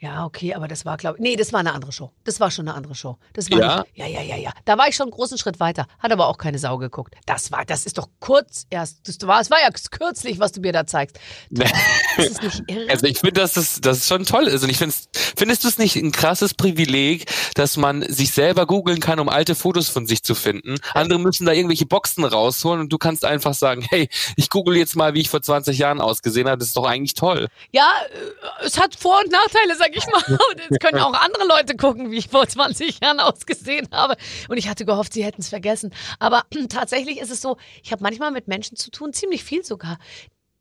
[0.00, 2.12] Ja, okay, aber das war, glaube ich, nee, das war eine andere Show.
[2.22, 3.18] Das war schon eine andere Show.
[3.32, 3.76] Das war Ja?
[3.80, 4.52] nicht, ja, ja, ja, ja.
[4.64, 5.86] Da war ich schon einen großen Schritt weiter.
[5.98, 7.16] Hat aber auch keine Sau geguckt.
[7.26, 9.08] Das war, das ist doch kurz erst.
[9.08, 11.18] Das war, es war ja kürzlich, was du mir da zeigst.
[11.50, 11.72] Das
[12.16, 12.88] ist nicht irre.
[12.90, 14.62] Also ich finde, dass das, das schon toll ist.
[14.62, 14.94] Und ich finde,
[15.36, 19.56] findest du es nicht ein krasses Privileg, dass man sich selber googeln kann, um alte
[19.56, 20.76] Fotos von sich zu finden?
[20.94, 24.94] Andere müssen da irgendwelche Boxen rausholen und du kannst einfach sagen, hey, ich google jetzt
[24.94, 26.58] mal, wie ich vor 20 Jahren ausgesehen habe.
[26.58, 27.48] Das ist doch eigentlich toll.
[27.72, 30.22] Ja, äh, es hat Vor- und Nachteile, sag ich mal.
[30.50, 34.16] Und es können auch andere Leute gucken, wie ich vor 20 Jahren ausgesehen habe.
[34.48, 35.92] Und ich hatte gehofft, sie hätten es vergessen.
[36.18, 39.98] Aber tatsächlich ist es so, ich habe manchmal mit Menschen zu tun, ziemlich viel sogar.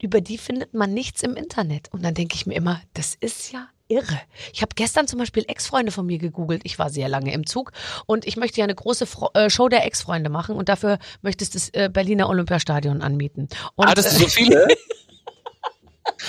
[0.01, 1.91] Über die findet man nichts im Internet.
[1.91, 4.19] Und dann denke ich mir immer, das ist ja irre.
[4.53, 6.61] Ich habe gestern zum Beispiel Ex-Freunde von mir gegoogelt.
[6.65, 7.71] Ich war sehr lange im Zug
[8.05, 11.53] und ich möchte ja eine große Fro äh, Show der Ex-Freunde machen und dafür möchtest
[11.53, 13.47] du das äh, Berliner Olympiastadion anmieten.
[13.75, 14.67] Und, Hattest du so viele?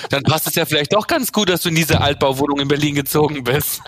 [0.09, 2.95] Dann passt es ja vielleicht doch ganz gut, dass du in diese Altbauwohnung in Berlin
[2.95, 3.81] gezogen bist.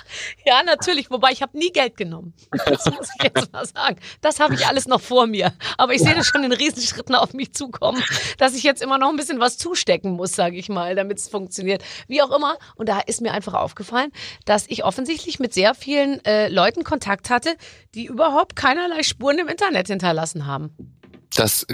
[0.46, 1.10] Ja, natürlich.
[1.12, 2.34] Wobei ich habe nie Geld genommen.
[2.66, 3.98] Das muss ich jetzt mal sagen.
[4.22, 5.54] Das habe ich alles noch vor mir.
[5.78, 8.04] Aber ich sehe das schon in Riesenschritten auf mich zukommen,
[8.38, 11.30] dass ich jetzt immer noch ein bisschen was zustecken muss, sage ich mal, damit es
[11.30, 11.84] funktioniert.
[12.08, 12.58] Wie auch immer.
[12.76, 14.12] Und da ist mir einfach aufgefallen,
[14.46, 17.56] dass ich offensichtlich mit sehr vielen äh, Leuten Kontakt hatte,
[17.96, 20.98] die überhaupt keinerlei Spuren im Internet hinterlassen haben.
[21.36, 21.66] Das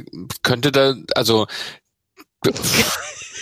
[0.44, 1.48] könnte da, also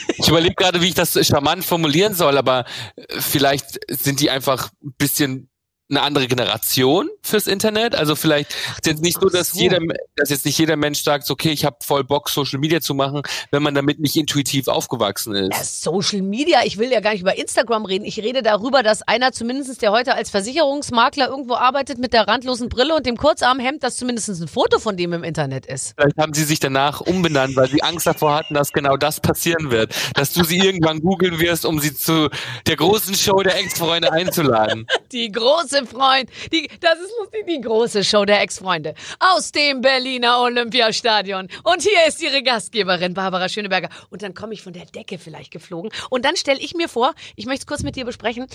[0.08, 2.66] ich überlege gerade, wie ich das charmant formulieren soll, aber
[2.96, 5.50] äh, vielleicht sind die einfach ein bisschen
[5.90, 7.96] eine andere Generation fürs Internet.
[7.96, 9.80] Also vielleicht ist jetzt nicht so, dass jeder,
[10.16, 13.22] dass jetzt nicht jeder Mensch sagt, okay, ich habe voll Bock, Social Media zu machen,
[13.52, 15.84] wenn man damit nicht intuitiv aufgewachsen Ja, ist.
[15.84, 18.06] Social Media, ich will ja gar nicht über Instagram reden.
[18.06, 22.70] Ich rede darüber, dass einer zumindest, der heute als Versicherungsmakler irgendwo arbeitet, mit der randlosen
[22.70, 25.94] Brille und dem Kurzarmhemd, dass zumindest ein Foto von dem im Internet ist.
[25.98, 29.70] Vielleicht haben sie sich danach umbenannt, weil sie Angst davor hatten, dass genau das passieren
[29.70, 29.94] wird.
[30.16, 32.30] Dass du sie irgendwann googeln wirst, um sie zu
[32.66, 34.88] der großen Show der Ex-Freunde einzuladen.
[35.12, 40.40] Die große Freund, die, das ist lustig, die große Show der Ex-Freunde aus dem Berliner
[40.42, 41.48] Olympiastadion.
[41.64, 43.90] Und hier ist ihre Gastgeberin, Barbara Schöneberger.
[44.10, 45.92] Und dann komme ich von der Decke vielleicht geflogen.
[46.10, 48.48] Und dann stelle ich mir vor, ich möchte es kurz mit dir besprechen,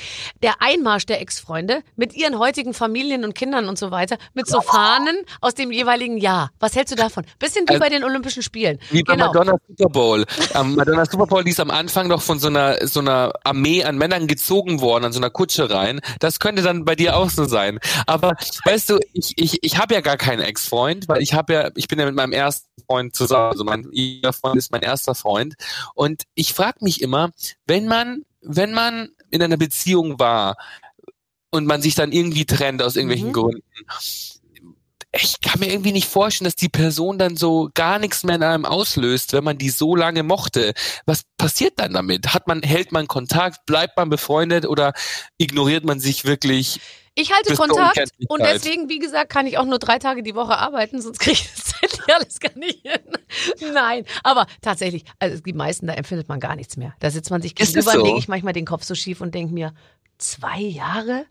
[0.43, 4.61] der Einmarsch der Ex-Freunde mit ihren heutigen Familien und Kindern und so weiter, mit so
[4.61, 6.51] Fahnen aus dem jeweiligen Jahr.
[6.61, 7.25] Was hältst du davon?
[7.39, 8.79] Bisschen wie Also- bei den Olympischen Spielen.
[8.91, 9.27] Wie bei genau.
[9.27, 10.25] Madonna Super Bowl.
[10.55, 13.85] Am Madonna Super Bowl, die ist am Anfang noch von so einer, so einer Armee
[13.85, 16.01] an Männern gezogen worden, an so einer Kutsche rein.
[16.21, 17.79] Das könnte dann bei dir auch so sein.
[18.07, 21.71] Aber weißt du, ich, ich, ich habe ja gar keinen Ex-Freund, weil ich habe ja,
[21.75, 23.51] ich bin ja mit meinem ersten Freund zusammen.
[23.51, 25.55] Also mein ihr Freund ist mein erster Freund.
[25.95, 27.31] Und ich frage mich immer,
[27.67, 30.57] wenn man, wenn man in einer Beziehung war
[31.51, 33.33] und man sich dann irgendwie trennt aus irgendwelchen Mhm.
[33.33, 33.63] Gründen,
[35.13, 38.43] ich kann mir irgendwie nicht vorstellen, dass die Person dann so gar nichts mehr in
[38.43, 40.73] einem auslöst, wenn man die so lange mochte.
[41.05, 42.33] Was passiert dann damit?
[42.33, 44.93] Hat man, hält man Kontakt, bleibt man befreundet oder
[45.37, 46.81] ignoriert man sich wirklich?
[47.17, 50.57] Ich halte Kontakt und deswegen, wie gesagt, kann ich auch nur drei Tage die Woche
[50.57, 53.73] arbeiten, sonst kriege ich das zeitlich alles gar nicht hin.
[53.75, 56.95] Nein, aber tatsächlich, also die meisten, da empfindet man gar nichts mehr.
[57.01, 58.05] Da sitzt man sich gegenüber, so?
[58.05, 59.75] lege ich manchmal den Kopf so schief und denke mir,
[60.19, 61.27] zwei Jahre?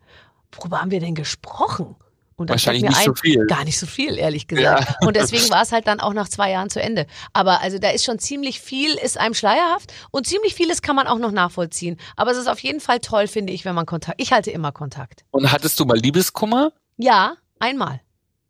[0.52, 1.96] Worüber haben wir denn gesprochen?
[2.40, 3.46] Und Wahrscheinlich nicht ein, so viel.
[3.48, 5.06] Gar nicht so viel, ehrlich gesagt.
[5.06, 7.06] Und deswegen war es halt dann auch nach zwei Jahren zu Ende.
[7.34, 11.06] Aber also da ist schon ziemlich viel, ist einem schleierhaft und ziemlich vieles kann man
[11.06, 11.98] auch noch nachvollziehen.
[12.16, 14.22] Aber es ist auf jeden Fall toll, finde ich, wenn man Kontakt.
[14.22, 15.26] Ich halte immer Kontakt.
[15.32, 16.72] Und hattest du mal Liebeskummer?
[16.96, 18.00] Ja, einmal.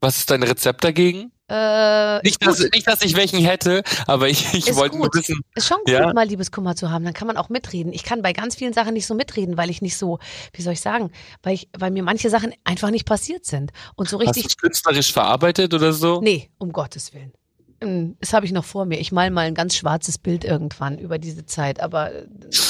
[0.02, 1.32] Was ist dein Rezept dagegen?
[1.50, 5.42] Äh, Nicht, dass, nicht, dass ich welchen hätte, aber ich, ich wollte nur wissen.
[5.56, 6.14] Ist schon gut, Ja.
[6.14, 7.04] mal Liebeskummer zu haben.
[7.04, 7.92] Dann kann man auch mitreden.
[7.92, 10.20] Ich kann bei ganz vielen Sachen nicht so mitreden, weil ich nicht so,
[10.54, 13.72] wie soll ich sagen, weil ich, weil mir manche Sachen einfach nicht passiert sind.
[13.96, 14.46] Und so Hast du richtig.
[14.46, 16.22] es künstlerisch verarbeitet oder so?
[16.22, 17.34] Nee, um Gottes Willen.
[17.82, 19.00] Mm, Das habe ich noch vor mir.
[19.00, 22.26] Ich mal mal ein ganz schwarzes Bild irgendwann über diese Zeit, aber äh,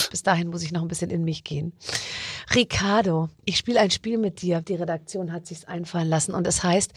[0.10, 1.74] bis dahin muss ich noch ein bisschen in mich gehen.
[2.56, 4.62] Ricardo, ich spiele ein Spiel mit dir.
[4.62, 6.94] Die Redaktion hat sich's einfallen lassen und es heißt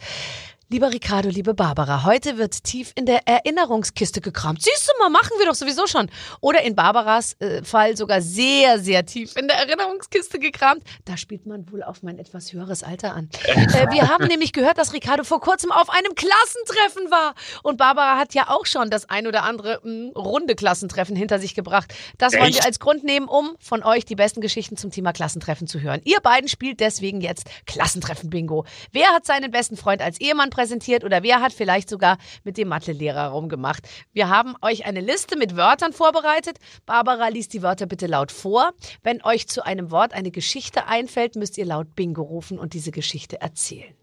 [0.73, 4.63] Lieber Ricardo, liebe Barbara, heute wird tief in der Erinnerungskiste gekramt.
[4.63, 6.09] Siehst du mal, machen wir doch sowieso schon.
[6.41, 10.81] Oder in Barbaras äh, Fall sogar sehr, sehr tief in der Erinnerungskiste gekramt.
[11.05, 13.29] Da spielt man wohl auf mein etwas höheres Alter an.
[13.53, 17.35] Äh, wir haben nämlich gehört, dass Ricardo vor kurzem auf einem Klassentreffen war.
[17.61, 21.53] Und Barbara hat ja auch schon das ein oder andere mh, runde Klassentreffen hinter sich
[21.53, 21.93] gebracht.
[22.17, 22.65] Das wollen wir Echt?
[22.65, 26.01] als Grund nehmen, um von euch die besten Geschichten zum Thema Klassentreffen zu hören.
[26.03, 28.65] Ihr beiden spielt deswegen jetzt Klassentreffen-Bingo.
[28.91, 30.62] Wer hat seinen besten Freund als Ehemann präsentiert
[31.03, 33.87] oder wer hat vielleicht sogar mit dem Mathelehrer rumgemacht?
[34.13, 36.57] Wir haben euch eine Liste mit Wörtern vorbereitet.
[36.85, 38.71] Barbara liest die Wörter bitte laut vor.
[39.01, 42.91] Wenn euch zu einem Wort eine Geschichte einfällt, müsst ihr laut Bingo rufen und diese
[42.91, 43.93] Geschichte erzählen.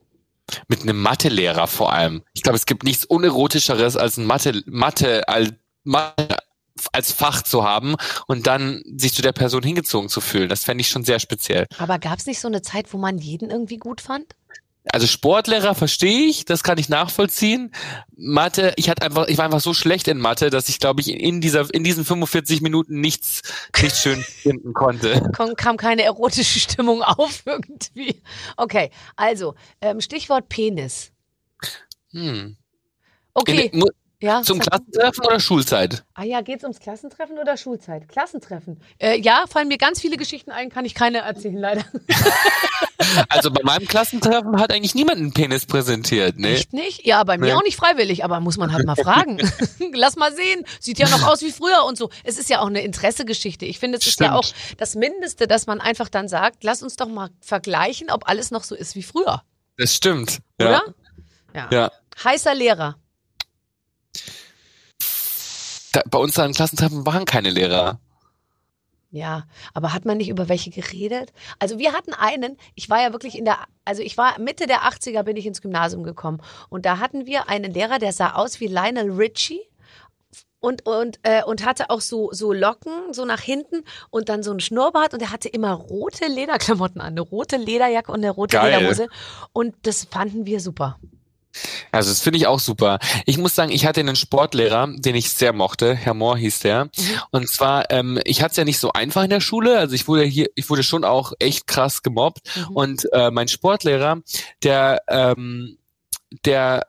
[0.69, 2.23] Mit einem Mathelehrer vor allem.
[2.33, 5.53] Ich glaube, es gibt nichts unerotischeres als ein Mathe, Mathe, als,
[5.85, 6.37] Mathe
[6.93, 7.97] als Fach zu haben
[8.27, 10.49] und dann sich zu der Person hingezogen zu fühlen.
[10.49, 11.67] Das fände ich schon sehr speziell.
[11.79, 14.35] Aber gab es nicht so eine Zeit, wo man jeden irgendwie gut fand?
[14.85, 17.71] Also Sportlehrer verstehe ich, das kann ich nachvollziehen.
[18.17, 21.09] Mathe, ich hatte einfach, ich war einfach so schlecht in Mathe, dass ich glaube ich
[21.09, 23.43] in dieser, in diesen 45 Minuten nichts,
[23.81, 25.31] nichts schön finden konnte.
[25.37, 28.23] Kom kam keine erotische Stimmung auf irgendwie.
[28.57, 31.13] Okay, also ähm, Stichwort Penis.
[32.13, 32.57] Hm.
[33.35, 33.85] Okay, In,
[34.21, 34.43] ja.
[34.43, 36.05] zum Klassentreffen oder Schulzeit?
[36.15, 38.09] Ah ja, geht's ums Klassentreffen oder Schulzeit?
[38.09, 38.81] Klassentreffen.
[38.99, 41.85] Äh, ja, fallen mir ganz viele Geschichten ein, kann ich keine erzählen, leider.
[43.29, 46.49] Also bei meinem Klassentreffen hat eigentlich niemand einen Penis präsentiert, ne?
[46.51, 47.07] Echt nicht?
[47.07, 47.53] Ja, bei mir Nee.
[47.55, 49.39] auch nicht freiwillig, aber muss man halt mal fragen.
[49.95, 50.65] Lass mal sehen.
[50.81, 52.11] Sieht ja noch aus wie früher und so.
[52.25, 53.65] Es ist ja auch eine Interessegeschichte.
[53.65, 54.39] Ich finde, es ist ja Stimmt.
[54.39, 58.51] auch das Mindeste, dass man einfach dann sagt, lass uns doch mal vergleichen, ob alles
[58.51, 59.43] noch so ist wie früher.
[59.79, 60.41] Das stimmt.
[60.61, 60.83] Oder?
[61.55, 61.69] Ja.
[61.71, 61.91] ja.
[62.23, 62.97] Heißer Lehrer.
[65.93, 67.99] Da, bei uns an Klassentreffen waren keine Lehrer.
[69.13, 69.45] Ja,
[69.75, 71.33] aber hat man nicht über welche geredet?
[71.59, 74.83] Also wir hatten einen, ich war ja wirklich in der, also ich war Mitte der
[74.83, 78.61] 80er bin ich ins Gymnasium gekommen und da hatten wir einen Lehrer, der sah aus
[78.61, 79.61] wie Lionel Richie
[80.61, 84.53] und und äh, und hatte auch so so Locken so nach hinten und dann so
[84.53, 88.59] ein Schnurrbart und er hatte immer rote Lederklamotten an, eine rote Lederjacke und eine rote
[88.59, 88.79] Geil.
[88.79, 89.09] Lederhose
[89.53, 91.01] und das fanden wir super.
[91.93, 92.99] Also das finde ich auch super.
[93.27, 95.95] Ich muss sagen, ich hatte einen Sportlehrer, den ich sehr mochte.
[95.95, 96.91] Herr Mohr hieß der.
[97.31, 99.79] Und zwar, ähm, ich hatte es ja nicht so einfach in der Schule.
[99.79, 102.41] Also ich wurde hier, ich wurde schon auch echt krass gemobbt.
[102.57, 102.77] Mhm.
[102.77, 104.23] Und äh, mein Sportlehrer,
[104.63, 105.79] der, ähm,
[106.45, 106.87] der,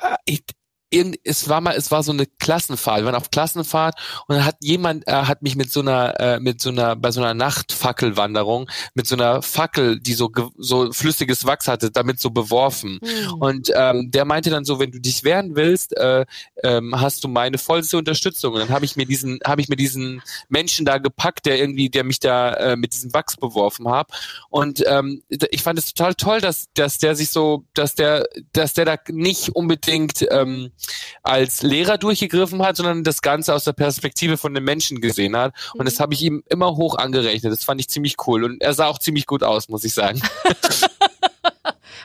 [0.00, 0.42] äh, ich,
[0.90, 3.00] irgend, es war mal, es war so eine Klassenfahrt.
[3.00, 6.40] Wir waren auf Klassenfahrt und dann hat jemand, äh, hat mich mit so einer, äh,
[6.40, 11.44] mit so einer, bei so einer Nachtfackelwanderung mit so einer Fackel, die so so flüssiges
[11.44, 12.98] Wachs hatte, damit so beworfen.
[13.02, 13.34] Hm.
[13.34, 16.24] Und ähm, der meinte dann so, wenn du dich wehren willst, äh,
[16.62, 18.54] ähm, hast du meine vollste Unterstützung.
[18.54, 21.90] Und dann habe ich mir diesen, habe ich mir diesen Menschen da gepackt, der irgendwie,
[21.90, 24.10] der mich da äh, mit diesem Wachs beworfen hat.
[24.48, 28.74] Und ähm, ich fand es total toll, dass, dass der sich so, dass der, dass
[28.74, 30.70] der da nicht unbedingt ähm,
[31.22, 35.54] als Lehrer durchgegriffen hat, sondern das Ganze aus der Perspektive von den Menschen gesehen hat.
[35.74, 37.52] Und das habe ich ihm immer hoch angerechnet.
[37.52, 38.44] Das fand ich ziemlich cool.
[38.44, 40.20] Und er sah auch ziemlich gut aus, muss ich sagen.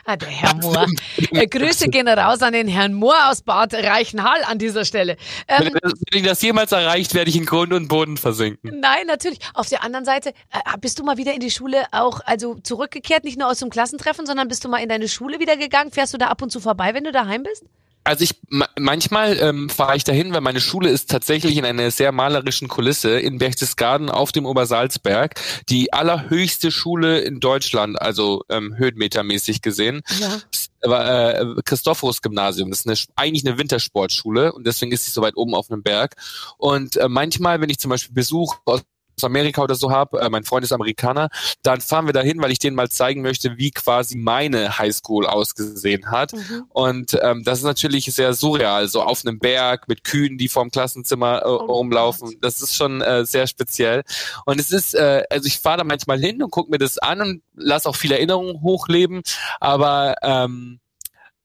[0.06, 0.86] Ah, der Herr Mohr.
[1.30, 5.16] Äh, Grüße gehen raus an den Herrn Mohr aus Bad Reichenhall an dieser Stelle.
[5.48, 8.80] Ähm, Wenn, wenn ich das jemals erreicht, werde ich in Grund und Boden versinken.
[8.80, 9.38] Nein, natürlich.
[9.54, 13.24] Auf der anderen Seite, äh, bist du mal wieder in die Schule auch, also zurückgekehrt,
[13.24, 15.90] nicht nur aus dem Klassentreffen, sondern bist du mal in deine Schule wieder gegangen?
[15.90, 17.64] Fährst du da ab und zu vorbei, wenn du daheim bist?
[18.04, 21.90] Also ich ma- manchmal ähm, fahre ich dahin, weil meine Schule ist tatsächlich in einer
[21.90, 28.76] sehr malerischen Kulisse in Berchtesgaden auf dem Obersalzberg, die allerhöchste Schule in Deutschland, also ähm,
[28.76, 30.02] höhenmetermäßig gesehen.
[30.20, 30.40] Ja.
[30.82, 35.36] Äh, Christophorus Gymnasium, das ist eine, eigentlich eine Wintersportschule und deswegen ist sie so weit
[35.36, 36.16] oben auf einem Berg.
[36.58, 38.82] Und äh, manchmal, wenn ich zum Beispiel Besuch aus
[39.22, 41.28] Amerika oder so habe, äh, mein Freund ist Amerikaner,
[41.62, 46.10] dann fahren wir dahin, weil ich denen mal zeigen möchte, wie quasi meine Highschool ausgesehen
[46.10, 46.32] hat.
[46.32, 46.64] Mhm.
[46.70, 50.70] Und ähm, das ist natürlich sehr surreal, so auf einem Berg mit Kühen, die vorm
[50.70, 52.36] Klassenzimmer äh, oh, rumlaufen.
[52.40, 54.02] Das ist schon äh, sehr speziell.
[54.46, 57.20] Und es ist, äh, also ich fahre da manchmal hin und gucke mir das an
[57.20, 59.22] und lasse auch viele Erinnerungen hochleben,
[59.60, 60.80] aber ähm,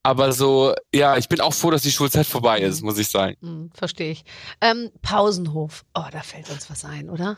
[0.03, 2.87] aber so, ja, ich bin auch froh, dass die Schulzeit vorbei ist, mhm.
[2.87, 3.35] muss ich sagen.
[3.41, 4.23] Mhm, Verstehe ich.
[4.61, 5.83] Ähm, Pausenhof.
[5.93, 7.37] Oh, da fällt uns was ein, oder?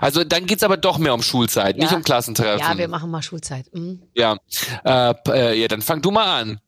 [0.00, 1.84] Also dann geht's aber doch mehr um Schulzeit, ja.
[1.84, 2.60] nicht um Klassentreffen.
[2.60, 3.72] Ja, wir machen mal Schulzeit.
[3.72, 4.02] Mhm.
[4.14, 4.36] Ja.
[4.84, 6.60] Äh, äh, ja, dann fang du mal an.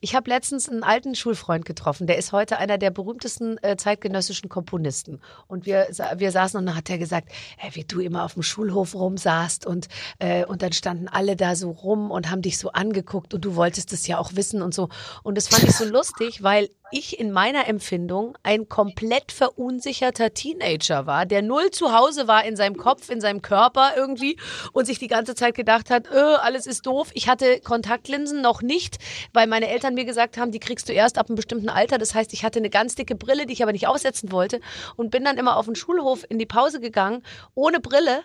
[0.00, 4.48] Ich habe letztens einen alten Schulfreund getroffen, der ist heute einer der berühmtesten äh, zeitgenössischen
[4.48, 5.20] Komponisten.
[5.46, 8.42] Und wir, wir saßen und dann hat er gesagt, hey, wie du immer auf dem
[8.42, 12.70] Schulhof rumsaßt und, äh, und dann standen alle da so rum und haben dich so
[12.72, 14.88] angeguckt und du wolltest es ja auch wissen und so.
[15.22, 21.06] Und das fand ich so lustig, weil ich in meiner Empfindung ein komplett verunsicherter Teenager
[21.06, 24.38] war, der null zu Hause war in seinem Kopf, in seinem Körper irgendwie
[24.72, 27.10] und sich die ganze Zeit gedacht hat, öh, alles ist doof.
[27.14, 28.98] Ich hatte Kontaktlinsen noch nicht,
[29.32, 31.98] weil meine Eltern mir gesagt haben, die kriegst du erst ab einem bestimmten Alter.
[31.98, 34.58] Das heißt, ich hatte eine ganz dicke Brille, die ich aber nicht aufsetzen wollte
[34.96, 37.22] und bin dann immer auf den Schulhof in die Pause gegangen,
[37.54, 38.22] ohne Brille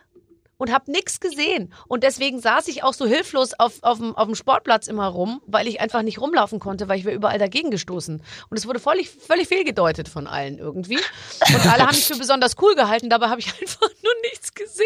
[0.58, 1.74] und habe nichts gesehen.
[1.88, 5.82] Und deswegen saß ich auch so hilflos auf, dem, dem Sportplatz immer rum, weil ich
[5.82, 8.22] einfach nicht rumlaufen konnte, weil ich wäre überall dagegen gestoßen.
[8.50, 11.00] Und es wurde völlig, völlig fehlgedeutet von allen irgendwie.
[11.54, 14.86] Und alle haben mich für besonders cool gehalten, dabei habe ich einfach nur nichts gesehen.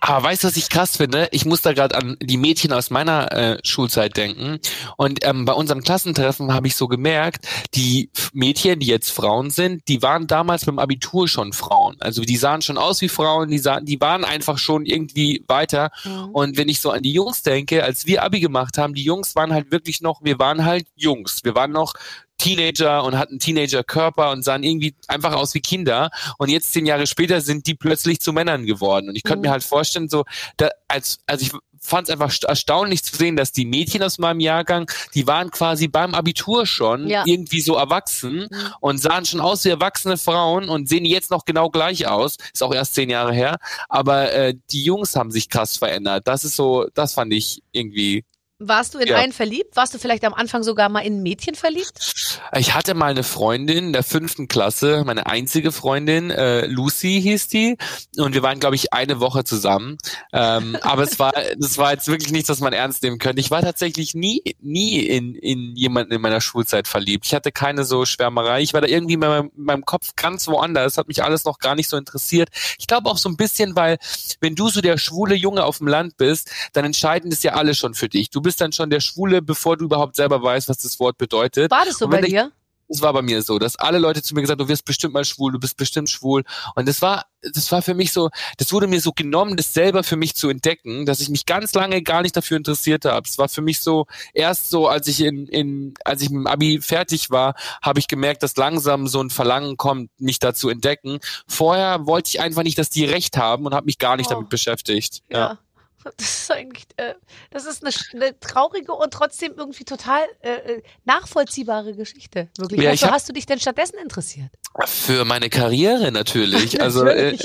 [0.00, 1.28] Aber weißt du, was ich krass finde?
[1.32, 4.58] Ich muss da gerade an die Mädchen aus meiner äh, Schulzeit denken.
[4.96, 9.86] Und ähm, bei unserem Klassentreffen habe ich so gemerkt, die Mädchen, die jetzt Frauen sind,
[9.88, 11.81] die waren damals beim Abitur schon Frauen.
[12.00, 15.90] Also die sahen schon aus wie Frauen, die, sahen, die waren einfach schon irgendwie weiter.
[16.04, 16.30] Mhm.
[16.32, 19.34] Und wenn ich so an die Jungs denke, als wir Abi gemacht haben, die Jungs
[19.34, 21.40] waren halt wirklich noch, wir waren halt Jungs.
[21.44, 21.94] Wir waren noch
[22.38, 26.10] Teenager und hatten Teenager-Körper und sahen irgendwie einfach aus wie Kinder.
[26.38, 29.08] Und jetzt zehn Jahre später sind die plötzlich zu Männern geworden.
[29.08, 29.42] Und ich könnte mhm.
[29.42, 30.24] mir halt vorstellen, so,
[30.56, 31.52] da, als, als ich
[31.82, 35.88] fand es einfach erstaunlich zu sehen, dass die Mädchen aus meinem Jahrgang, die waren quasi
[35.88, 37.24] beim Abitur schon ja.
[37.26, 38.74] irgendwie so erwachsen mhm.
[38.80, 42.36] und sahen schon aus wie erwachsene Frauen und sehen jetzt noch genau gleich aus.
[42.52, 43.58] Ist auch erst zehn Jahre her.
[43.88, 46.28] Aber äh, die Jungs haben sich krass verändert.
[46.28, 48.24] Das ist so, das fand ich irgendwie
[48.68, 49.16] warst du in ja.
[49.16, 49.76] einen verliebt?
[49.76, 52.40] Warst du vielleicht am Anfang sogar mal in ein Mädchen verliebt?
[52.56, 57.48] Ich hatte mal eine Freundin in der fünften Klasse, meine einzige Freundin, äh, Lucy hieß
[57.48, 57.76] die,
[58.16, 59.98] und wir waren, glaube ich, eine Woche zusammen.
[60.32, 63.40] Ähm, aber es war, das war jetzt wirklich nichts, was man ernst nehmen könnte.
[63.40, 67.26] Ich war tatsächlich nie, nie in, in jemanden in meiner Schulzeit verliebt.
[67.26, 68.62] Ich hatte keine so Schwärmerei.
[68.62, 70.98] Ich war da irgendwie in meinem, in meinem Kopf ganz woanders.
[70.98, 72.50] Hat mich alles noch gar nicht so interessiert.
[72.78, 73.98] Ich glaube auch so ein bisschen, weil
[74.40, 77.74] wenn du so der schwule Junge auf dem Land bist, dann entscheiden das ja alle
[77.74, 78.30] schon für dich.
[78.30, 81.16] Du bist bist dann schon der Schwule, bevor du überhaupt selber weißt, was das Wort
[81.16, 81.70] bedeutet.
[81.70, 82.52] War das so bei dir?
[82.86, 85.24] Es war bei mir so, dass alle Leute zu mir gesagt, du wirst bestimmt mal
[85.24, 86.44] schwul, du bist bestimmt schwul.
[86.74, 88.28] Und das war, das war für mich so,
[88.58, 91.72] das wurde mir so genommen, das selber für mich zu entdecken, dass ich mich ganz
[91.72, 93.26] lange gar nicht dafür interessiert habe.
[93.26, 96.46] Es war für mich so, erst so, als ich in, in als ich mit dem
[96.46, 100.68] Abi fertig war, habe ich gemerkt, dass langsam so ein Verlangen kommt, mich da zu
[100.68, 101.20] entdecken.
[101.48, 104.34] Vorher wollte ich einfach nicht, dass die recht haben und habe mich gar nicht oh.
[104.34, 105.22] damit beschäftigt.
[105.30, 105.38] ja.
[105.38, 105.58] ja.
[106.16, 107.14] Das ist eigentlich, äh,
[107.50, 112.48] das ist eine, eine, traurige und trotzdem irgendwie total äh, äh nachvollziehbare Geschichte.
[112.58, 112.80] Wirklich.
[112.80, 114.50] Ja, Wofür hast du dich denn stattdessen interessiert?
[114.86, 116.80] Für meine Karriere natürlich.
[116.80, 117.36] also äh,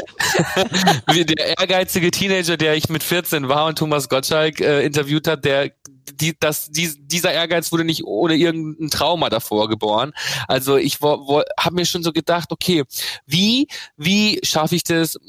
[1.08, 5.72] der ehrgeizige Teenager, der ich mit 14 war und Thomas Gottschalk äh, interviewt hat, der
[6.14, 10.14] die, das, die, dieser Ehrgeiz wurde nicht ohne irgendein Trauma davor geboren.
[10.48, 12.84] Also ich habe mir schon so gedacht, okay,
[13.26, 15.20] wie, wie schaffe ich das,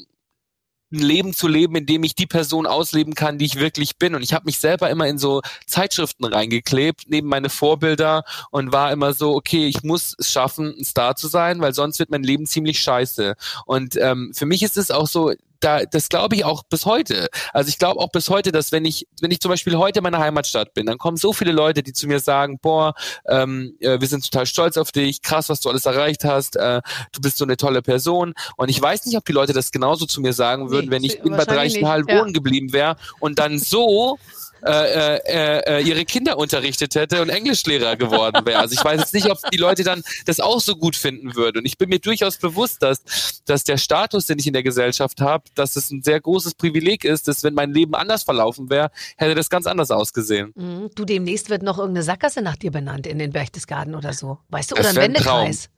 [0.91, 4.15] ein Leben zu leben, in dem ich die Person ausleben kann, die ich wirklich bin.
[4.15, 8.91] Und ich habe mich selber immer in so Zeitschriften reingeklebt, neben meine Vorbilder und war
[8.91, 12.23] immer so, okay, ich muss es schaffen, ein Star zu sein, weil sonst wird mein
[12.23, 13.35] Leben ziemlich scheiße.
[13.65, 17.27] Und ähm, für mich ist es auch so, da, das glaube ich auch bis heute.
[17.53, 20.03] Also ich glaube auch bis heute, dass wenn ich, wenn ich zum Beispiel heute in
[20.03, 22.93] meiner Heimatstadt bin, dann kommen so viele Leute, die zu mir sagen, boah,
[23.27, 26.81] ähm, äh, wir sind total stolz auf dich, krass, was du alles erreicht hast, äh,
[27.11, 28.33] du bist so eine tolle Person.
[28.57, 31.03] Und ich weiß nicht, ob die Leute das genauso zu mir sagen würden, nee, wenn
[31.03, 32.19] ich in Bad Reichenhall ja.
[32.19, 34.17] wohnen geblieben wäre und dann so
[34.65, 38.59] äh, äh, äh, ihre Kinder unterrichtet hätte und Englischlehrer geworden wäre.
[38.59, 41.59] Also ich weiß jetzt nicht, ob die Leute dann das auch so gut finden würden.
[41.59, 45.21] Und ich bin mir durchaus bewusst, dass, dass der Status, den ich in der Gesellschaft
[45.21, 48.91] habe, dass es ein sehr großes Privileg ist, dass wenn mein Leben anders verlaufen wäre,
[49.17, 50.53] hätte das ganz anders ausgesehen.
[50.55, 50.89] Mhm.
[50.95, 54.39] Du, demnächst wird noch irgendeine Sackgasse nach dir benannt in den Berchtesgaden oder so.
[54.49, 55.69] Weißt du, oder das ein Wendekreis.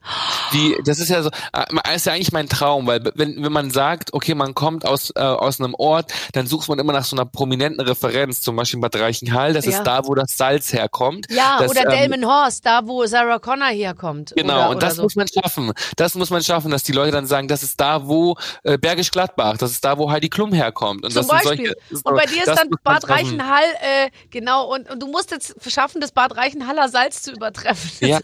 [0.51, 3.71] Wie, das ist ja so, äh, ist ja eigentlich mein Traum, weil wenn, wenn man
[3.71, 7.15] sagt, okay, man kommt aus, äh, aus einem Ort, dann sucht man immer nach so
[7.15, 9.72] einer prominenten Referenz, zum Beispiel Beispiel Bad Reichenhall, das Ja.
[9.78, 11.28] ist da, wo das Salz herkommt.
[11.30, 14.34] Ja, das, oder ähm, Delmenhorst, da wo Sarah Connor herkommt.
[14.36, 15.03] Genau, oder, und oder das so.
[15.03, 15.72] muss man schaffen.
[15.97, 19.11] Das muss man schaffen, dass die Leute dann sagen, das ist da, wo äh, Bergisch
[19.11, 21.03] Gladbach, das ist da, wo Heidi Klum herkommt.
[21.03, 21.74] Und Zum das Beispiel.
[21.89, 23.07] solche, Und bei dir ist dann Bad.
[23.09, 28.07] Reichenhall, äh, genau, und, und du musst jetzt schaffen, das Bad Reichenhaller Salz zu übertreffen.
[28.07, 28.19] Ja,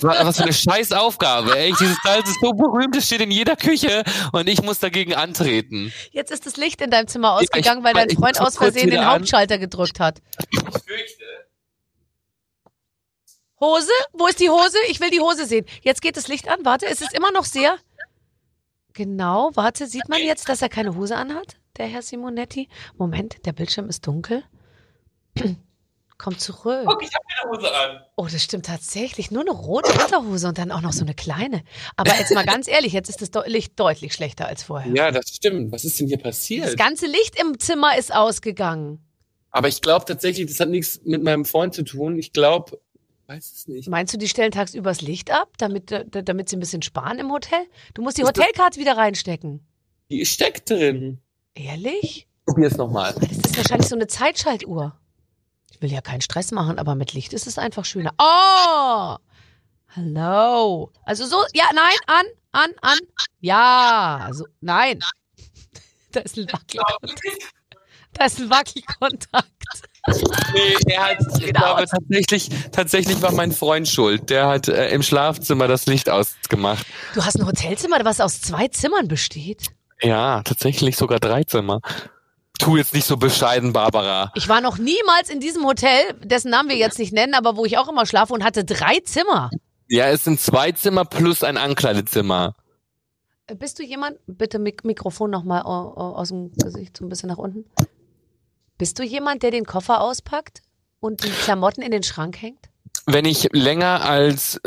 [0.00, 1.56] was für eine scheiß Aufgabe.
[1.58, 5.14] Ey, dieses Salz ist so berühmt, es steht in jeder Küche und ich muss dagegen
[5.14, 5.92] antreten.
[6.12, 9.00] Jetzt ist das Licht in deinem Zimmer ausgegangen, ich- weil dein Freund aus Versehen den
[9.00, 9.06] an.
[9.14, 10.20] Hauptschalter gedrückt hat.
[10.50, 11.24] Ich fürchte.
[13.60, 13.90] Hose?
[14.12, 14.78] Wo ist die Hose?
[14.88, 15.66] Ich will die Hose sehen.
[15.82, 16.64] Jetzt geht das Licht an.
[16.64, 17.76] Warte, es ist immer noch sehr.
[18.94, 22.68] Genau, warte, sieht man jetzt, dass er keine Hose anhat, der Herr Simonetti?
[22.96, 24.42] Moment, der Bildschirm ist dunkel.
[26.18, 26.84] Komm zurück.
[26.86, 28.02] Guck, ich habe eine Hose an.
[28.16, 29.30] Oh, das stimmt tatsächlich.
[29.30, 31.62] Nur eine rote Unterhose und dann auch noch so eine kleine.
[31.96, 34.92] Aber jetzt mal ganz ehrlich, jetzt ist das Licht deutlich schlechter als vorher.
[34.92, 35.72] Ja, das stimmt.
[35.72, 36.76] Was ist denn hier Das passiert?
[36.76, 39.02] ganze Licht im Zimmer ist ausgegangen.
[39.50, 42.18] Aber ich glaube tatsächlich, das hat nichts mit meinem Freund zu tun.
[42.18, 42.80] Ich glaube,
[43.26, 43.88] weiß es nicht.
[43.88, 47.18] Meinst du, die stellen tagsüber das Licht ab, damit, äh, damit sie ein bisschen sparen
[47.18, 47.60] im Hotel?
[47.94, 49.66] Du musst die Hotelkarte wieder reinstecken.
[50.10, 51.20] Die steckt drin.
[51.54, 52.26] Ehrlich?
[52.46, 53.14] Probier's nochmal.
[53.14, 54.96] Das ist wahrscheinlich so eine Zeitschaltuhr.
[55.70, 58.12] Ich will ja keinen Stress machen, aber mit Licht ist es einfach schöner.
[58.18, 59.16] Oh!
[59.96, 60.92] Hallo.
[61.04, 62.98] Also so, ja, nein, an, an, an.
[63.40, 65.00] Ja, also, nein.
[66.12, 67.20] Da ist ein Wackelkontakt.
[68.14, 69.46] Da ist ein Wackelkontakt.
[70.54, 71.90] Nee, er hat, ich wieder glaube, aus.
[71.90, 74.30] tatsächlich, tatsächlich war mein Freund schuld.
[74.30, 76.86] Der hat äh, im Schlafzimmer das Licht ausgemacht.
[77.14, 79.68] Du hast ein Hotelzimmer, was aus zwei Zimmern besteht.
[80.02, 81.80] Ja, tatsächlich sogar drei Zimmer.
[82.58, 84.32] Tu jetzt nicht so bescheiden, Barbara.
[84.34, 87.64] Ich war noch niemals in diesem Hotel, dessen Namen wir jetzt nicht nennen, aber wo
[87.64, 89.50] ich auch immer schlafe und hatte drei Zimmer.
[89.88, 92.54] Ja, es sind zwei Zimmer plus ein Ankleidezimmer.
[93.46, 94.18] Äh, Bist du jemand?
[94.26, 97.64] Bitte Mik Mikrofon nochmal aus dem Gesicht so ein bisschen nach unten.
[98.80, 100.62] Bist du jemand, der den Koffer auspackt
[101.00, 102.69] und die Klamotten in den Schrank hängt?
[103.06, 104.60] Wenn ich länger als,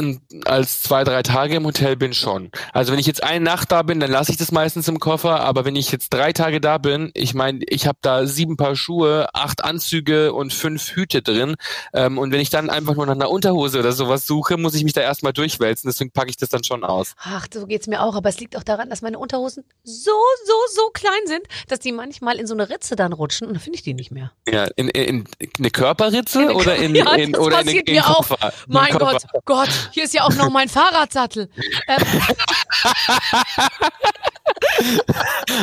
[0.45, 2.51] als zwei, drei Tage im Hotel bin, schon.
[2.73, 5.41] Also wenn ich jetzt eine Nacht da bin, dann lasse ich das meistens im Koffer.
[5.41, 8.75] Aber wenn ich jetzt drei Tage da bin, ich meine, ich habe da sieben Paar
[8.75, 11.55] Schuhe, acht Anzüge und fünf Hüte drin.
[11.93, 14.83] Ähm, und wenn ich dann einfach nur nach einer Unterhose oder sowas suche, muss ich
[14.83, 15.89] mich da erstmal durchwälzen.
[15.89, 17.13] Deswegen packe ich das dann schon aus.
[17.23, 18.15] Ach, so geht's mir auch.
[18.15, 20.11] Aber es liegt auch daran, dass meine Unterhosen so,
[20.45, 23.61] so, so klein sind, dass die manchmal in so eine Ritze dann rutschen und dann
[23.61, 24.31] finde ich die nicht mehr.
[24.47, 27.61] Ja, in, in, in eine Körperritze In eine oder Kör- in, Ja, in das oder
[27.61, 28.22] in, in, mir in auch.
[28.27, 28.53] Koffer?
[28.67, 29.17] In Mein Koffer.
[29.45, 31.49] Gott, Gott, hier ist ja auch noch mein Fahrradsattel.
[31.87, 31.97] Ähm,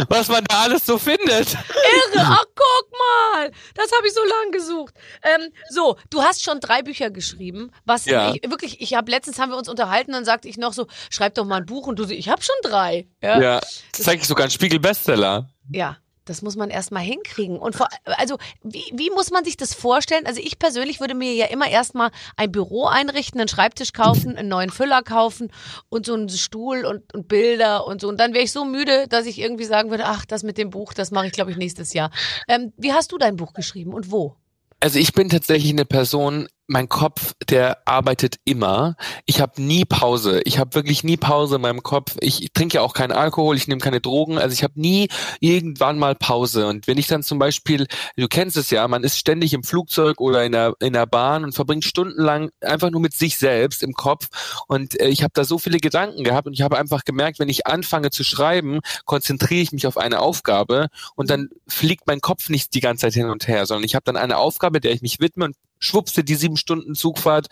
[0.09, 1.53] Was man da alles so findet.
[1.53, 2.19] irre.
[2.19, 3.51] Ach, guck mal.
[3.75, 4.95] Das habe ich so lange gesucht.
[5.23, 7.71] Ähm, so, du hast schon drei Bücher geschrieben.
[7.85, 8.33] Was Ja.
[8.35, 11.35] ich, wirklich, ich habe letztens haben wir uns unterhalten, dann sagte ich noch so, schreib
[11.35, 13.07] doch mal ein Buch und du ich habe schon drei.
[13.23, 13.41] Ja.
[13.41, 13.61] Ja,
[13.93, 15.49] zeige ich sogar einen Spiegel-Bestseller.
[15.73, 15.97] Ja,
[16.31, 17.59] das muss man erstmal hinkriegen.
[17.59, 20.27] Und vor, also, wie, wie muss man sich das vorstellen?
[20.27, 24.49] Also, ich persönlich würde mir ja immer erstmal ein Büro einrichten, einen Schreibtisch kaufen, einen
[24.49, 25.53] neuen Füller kaufen
[25.89, 28.09] und so einen Stuhl und, und Bilder und so.
[28.09, 30.71] Und dann wäre ich so müde, dass ich irgendwie sagen würde, ach, das mit dem
[30.71, 32.11] Buch, das mache ich, glaube ich, nächstes Jahr.
[32.49, 34.37] Ähm, wie hast du dein Buch geschrieben und wo?
[34.79, 38.95] Also ich bin tatsächlich eine Person, mein Kopf, der arbeitet immer.
[39.27, 40.41] Ich habe nie Pause.
[40.45, 42.17] Ich habe wirklich nie Pause in meinem Kopf.
[42.21, 44.39] Ich, trinke ja auch keinen Alkohol, ich nehme keine Drogen.
[44.39, 45.09] Also ich habe nie
[45.41, 46.69] irgendwann mal Pause.
[46.69, 50.21] Und wenn ich dann zum Beispiel, du kennst es ja, man ist ständig im Flugzeug
[50.21, 53.93] oder in der, in der Bahn und verbringt stundenlang einfach nur mit sich selbst im
[53.93, 54.29] Kopf.
[54.69, 57.49] Und äh, ich habe da so viele Gedanken gehabt und ich habe einfach gemerkt, wenn
[57.49, 62.49] ich anfange zu schreiben, konzentriere ich mich auf eine Aufgabe und dann fliegt mein Kopf
[62.49, 65.03] nicht die ganze Zeit hin und her, sondern ich habe dann eine Aufgabe, der ich
[65.03, 67.49] mich widme und schwuppste die sieben Stunden Zugfahrt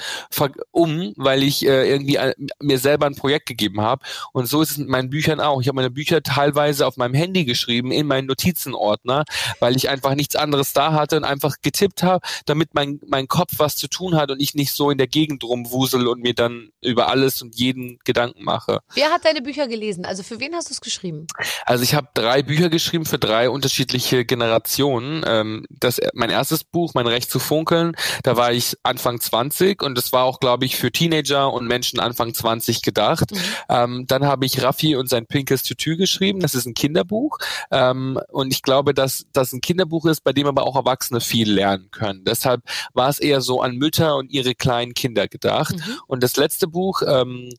[0.70, 4.04] um, weil ich äh, irgendwie ein, mir selber ein Projekt gegeben habe.
[4.32, 5.60] Und so ist es mit meinen Büchern auch.
[5.60, 9.24] Ich habe meine Bücher teilweise auf meinem Handy geschrieben, in meinen Notizenordner,
[9.58, 13.54] weil ich einfach nichts anderes da hatte und einfach getippt habe, damit mein, mein Kopf
[13.56, 16.70] was zu tun hat und ich nicht so in der Gegend rumwusel und mir dann
[16.82, 18.80] über alles und jeden Gedanken mache.
[18.94, 20.04] Wer hat deine Bücher gelesen?
[20.04, 21.26] Also, für wen hast du es geschrieben?
[21.64, 25.24] Also ich habe drei Bücher geschrieben für drei unterschiedliche Generationen.
[25.26, 29.96] Ähm, das mein erstes Buch, mein Recht zu funkeln, da war ich Anfang 20 und
[29.96, 33.32] das war auch, glaube ich, für Teenager und Menschen Anfang 20 gedacht.
[33.32, 33.38] Mhm.
[33.68, 36.40] Ähm, dann habe ich Raffi und sein pinkes Tütü geschrieben.
[36.40, 37.38] Das ist ein Kinderbuch
[37.70, 41.50] ähm, und ich glaube, dass das ein Kinderbuch ist, bei dem aber auch Erwachsene viel
[41.50, 42.24] lernen können.
[42.24, 42.62] Deshalb
[42.94, 45.76] war es eher so an Mütter und ihre kleinen Kinder gedacht.
[45.76, 46.00] Mhm.
[46.06, 47.50] Und das letzte Buch, ähm,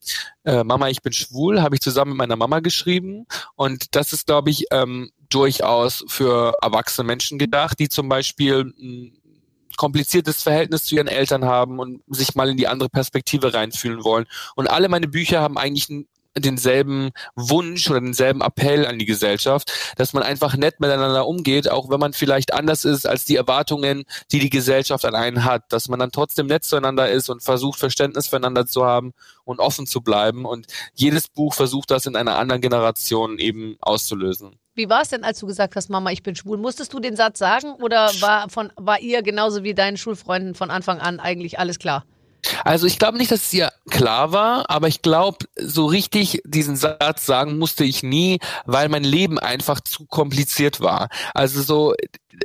[0.44, 3.26] äh, Mama, ich bin schwul, habe ich zusammen mit meiner Mama geschrieben.
[3.56, 9.19] Und das ist, glaube ich, ähm, durchaus für erwachsene Menschen gedacht, die zum Beispiel ein
[9.78, 14.26] kompliziertes Verhältnis zu ihren Eltern haben und sich mal in die andere Perspektive reinfühlen wollen.
[14.56, 15.90] Und alle meine Bücher haben eigentlich
[16.38, 21.90] denselben Wunsch oder denselben Appell an die Gesellschaft, dass man einfach nett miteinander umgeht, auch
[21.90, 25.90] wenn man vielleicht anders ist als die Erwartungen, die die Gesellschaft an einen hat, dass
[25.90, 29.14] man dann trotzdem nett zueinander ist und versucht Verständnis füreinander zu haben
[29.44, 34.60] und offen zu bleiben und jedes Buch versucht das in einer anderen Generation eben auszulösen.
[34.80, 36.58] Wie war es denn, als du gesagt hast, Mama, ich bin schwul?
[36.58, 40.72] Musstest du den Satz sagen oder war, von, war ihr genauso wie deinen Schulfreunden von
[40.72, 42.06] Anfang an eigentlich alles klar?
[42.64, 46.78] Also ich glaube nicht, dass es ihr klar war, aber ich glaube, so richtig diesen
[46.78, 51.10] Satz sagen musste ich nie, weil mein Leben einfach zu kompliziert war.
[51.34, 51.94] Also so,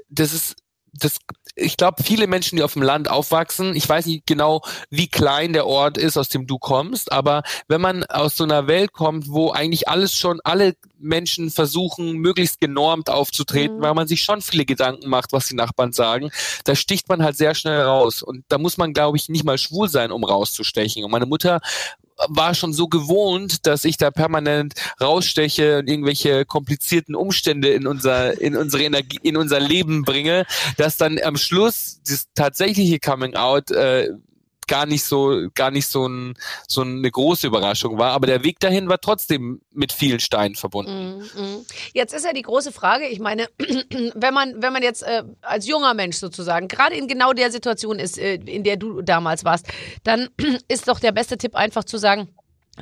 [0.08, 0.56] das ist,
[0.92, 1.18] das
[1.56, 5.52] ich glaube, viele Menschen, die auf dem Land aufwachsen, ich weiß nicht genau, wie klein
[5.52, 9.28] der Ort ist, aus dem du kommst, aber wenn man aus so einer Welt kommt,
[9.28, 13.82] wo eigentlich alles schon, alle Menschen versuchen, möglichst genormt aufzutreten, mhm.
[13.82, 16.30] weil man sich schon viele Gedanken macht, was die Nachbarn sagen,
[16.64, 18.22] da sticht man halt sehr schnell raus.
[18.22, 21.04] Und da muss man, glaube ich, nicht mal schwul sein, um rauszustechen.
[21.04, 21.60] Und meine Mutter
[22.28, 28.40] war schon so gewohnt, dass ich da permanent raussteche und irgendwelche komplizierten Umstände in unser
[28.40, 30.46] in unsere Energie in unser Leben bringe,
[30.76, 34.10] dass dann am Schluss das tatsächliche Coming Out äh,
[34.66, 36.34] gar nicht so gar nicht so, ein,
[36.68, 41.18] so eine große Überraschung war, aber der Weg dahin war trotzdem mit vielen Steinen verbunden.
[41.18, 41.66] Mm, mm.
[41.92, 43.48] Jetzt ist ja die große Frage, ich meine,
[44.14, 47.98] wenn man wenn man jetzt äh, als junger Mensch sozusagen gerade in genau der Situation
[47.98, 49.66] ist, äh, in der du damals warst,
[50.02, 50.28] dann
[50.68, 52.28] ist doch der beste Tipp einfach zu sagen,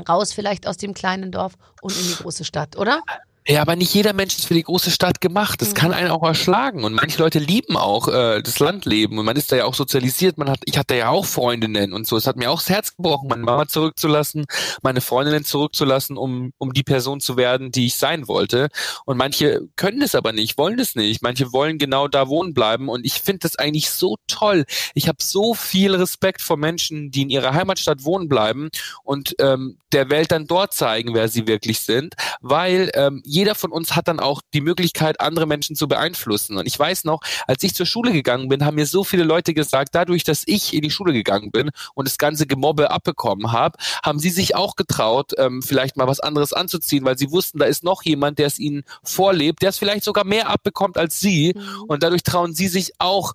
[0.09, 3.03] raus vielleicht aus dem kleinen Dorf und in die große Stadt, oder?
[3.47, 5.61] Ja, aber nicht jeder Mensch ist für die große Stadt gemacht.
[5.61, 5.75] Das mhm.
[5.75, 6.85] kann einen auch erschlagen.
[6.85, 9.19] Und manche Leute lieben auch äh, das Landleben.
[9.19, 10.39] Und man ist da ja auch sozialisiert.
[10.39, 12.17] Man hat, ich hatte ja auch Freundinnen und so.
[12.17, 14.47] Es hat mir auch das Herz gebrochen, meine Mama zurückzulassen,
[14.83, 18.69] meine Freundinnen zurückzulassen, um, um die Person zu werden, die ich sein wollte.
[19.07, 21.23] Und manche können es aber nicht, wollen es nicht.
[21.23, 22.89] Manche wollen genau da wohnen bleiben.
[22.89, 24.67] Und ich finde das eigentlich so toll.
[24.95, 28.69] Ich habe so viel Respekt vor Menschen, die in ihrer Heimatstadt wohnen bleiben
[29.03, 33.73] und ähm, der Welt dann dort zeigen, wer sie wirklich sind, weil ähm, jeder von
[33.73, 36.59] uns hat dann auch die Möglichkeit, andere Menschen zu beeinflussen.
[36.59, 39.55] Und ich weiß noch, als ich zur Schule gegangen bin, haben mir so viele Leute
[39.55, 43.79] gesagt, dadurch, dass ich in die Schule gegangen bin und das ganze Gemobbe abbekommen habe,
[44.05, 47.65] haben sie sich auch getraut, ähm, vielleicht mal was anderes anzuziehen, weil sie wussten, da
[47.65, 51.55] ist noch jemand, der es ihnen vorlebt, der es vielleicht sogar mehr abbekommt als sie.
[51.57, 51.85] Mhm.
[51.89, 53.33] Und dadurch trauen sie sich auch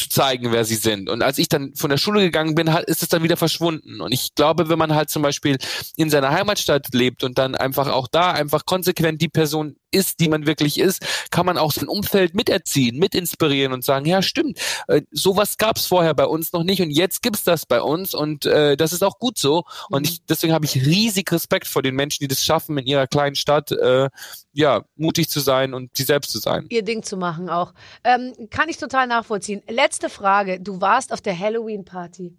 [0.00, 1.08] zu zeigen, wer sie sind.
[1.08, 4.00] Und als ich dann von der Schule gegangen bin, ist es dann wieder verschwunden.
[4.00, 5.58] Und ich glaube, wenn man halt zum Beispiel
[5.96, 10.28] in seiner Heimatstadt lebt und dann einfach auch da einfach konsequent die Person ist, die
[10.28, 15.02] man wirklich ist, kann man auch sein Umfeld miterziehen, mitinspirieren und sagen, ja stimmt, äh,
[15.10, 18.46] sowas gab es vorher bei uns noch nicht und jetzt gibt's das bei uns und
[18.46, 19.64] äh, das ist auch gut so.
[19.88, 23.06] Und ich, deswegen habe ich riesig Respekt vor den Menschen, die das schaffen, in ihrer
[23.06, 24.08] kleinen Stadt äh,
[24.52, 26.66] ja mutig zu sein und sie selbst zu sein.
[26.70, 27.72] Ihr Ding zu machen auch.
[28.04, 29.62] Ähm, kann ich total nachvollziehen.
[29.68, 30.60] Letzte Frage.
[30.60, 32.36] Du warst auf der Halloween-Party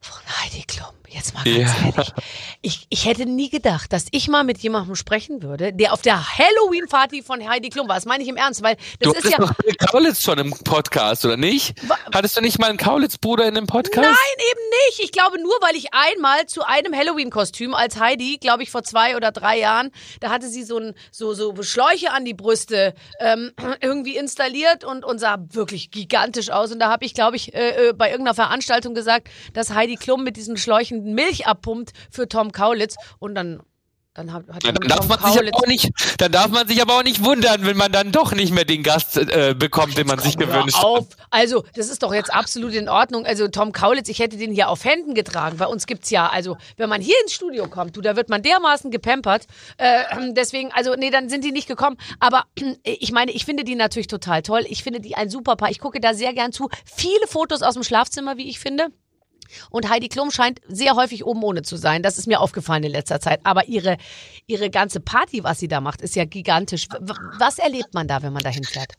[0.00, 0.88] von Heidi Klum.
[1.10, 1.86] Jetzt mal ganz ja.
[1.86, 2.12] ehrlich.
[2.60, 6.38] Ich, ich hätte nie gedacht, dass ich mal mit jemandem sprechen würde, der auf der
[6.38, 7.94] Halloween-Party von Heidi Klum war.
[7.94, 9.38] Das meine ich im Ernst, weil das du ist ja.
[9.38, 9.52] Doch
[9.90, 11.80] Kaulitz schon im Podcast, oder nicht?
[12.12, 13.96] Hattest du nicht mal einen Kaulitz-Bruder in dem Podcast?
[13.96, 15.00] Nein, eben nicht.
[15.04, 19.16] Ich glaube nur, weil ich einmal zu einem Halloween-Kostüm als Heidi, glaube ich, vor zwei
[19.16, 19.90] oder drei Jahren,
[20.20, 25.04] da hatte sie so ein, so, so Schläuche an die Brüste ähm, irgendwie installiert und,
[25.04, 26.70] und sah wirklich gigantisch aus.
[26.70, 30.22] Und da habe ich, glaube ich, äh, äh, bei irgendeiner Veranstaltung gesagt, dass Heidi Klum
[30.22, 33.60] mit diesen Schläuchen Milch abpumpt für Tom Kaulitz und dann
[34.18, 36.98] dann, hat, hat dann, darf man sich aber auch nicht, dann darf man sich aber
[36.98, 40.18] auch nicht wundern, wenn man dann doch nicht mehr den Gast äh, bekommt, den man
[40.18, 41.06] sich gewünscht auf.
[41.10, 41.16] hat.
[41.30, 43.26] Also, das ist doch jetzt absolut in Ordnung.
[43.26, 45.58] Also, Tom Kaulitz, ich hätte den hier auf Händen getragen.
[45.58, 48.28] Bei uns gibt es ja, also, wenn man hier ins Studio kommt, du, da wird
[48.28, 49.46] man dermaßen gepampert.
[49.76, 51.96] Äh, deswegen, also, nee, dann sind die nicht gekommen.
[52.18, 52.44] Aber
[52.82, 54.64] ich meine, ich finde die natürlich total toll.
[54.68, 55.70] Ich finde die ein super Paar.
[55.70, 56.68] Ich gucke da sehr gern zu.
[56.84, 58.88] Viele Fotos aus dem Schlafzimmer, wie ich finde.
[59.70, 62.02] Und Heidi Klum scheint sehr häufig oben ohne zu sein.
[62.02, 63.40] Das ist mir aufgefallen in letzter Zeit.
[63.44, 63.96] Aber ihre,
[64.46, 66.88] ihre ganze Party, was sie da macht, ist ja gigantisch.
[67.38, 68.94] Was erlebt man da, wenn man da hinfährt?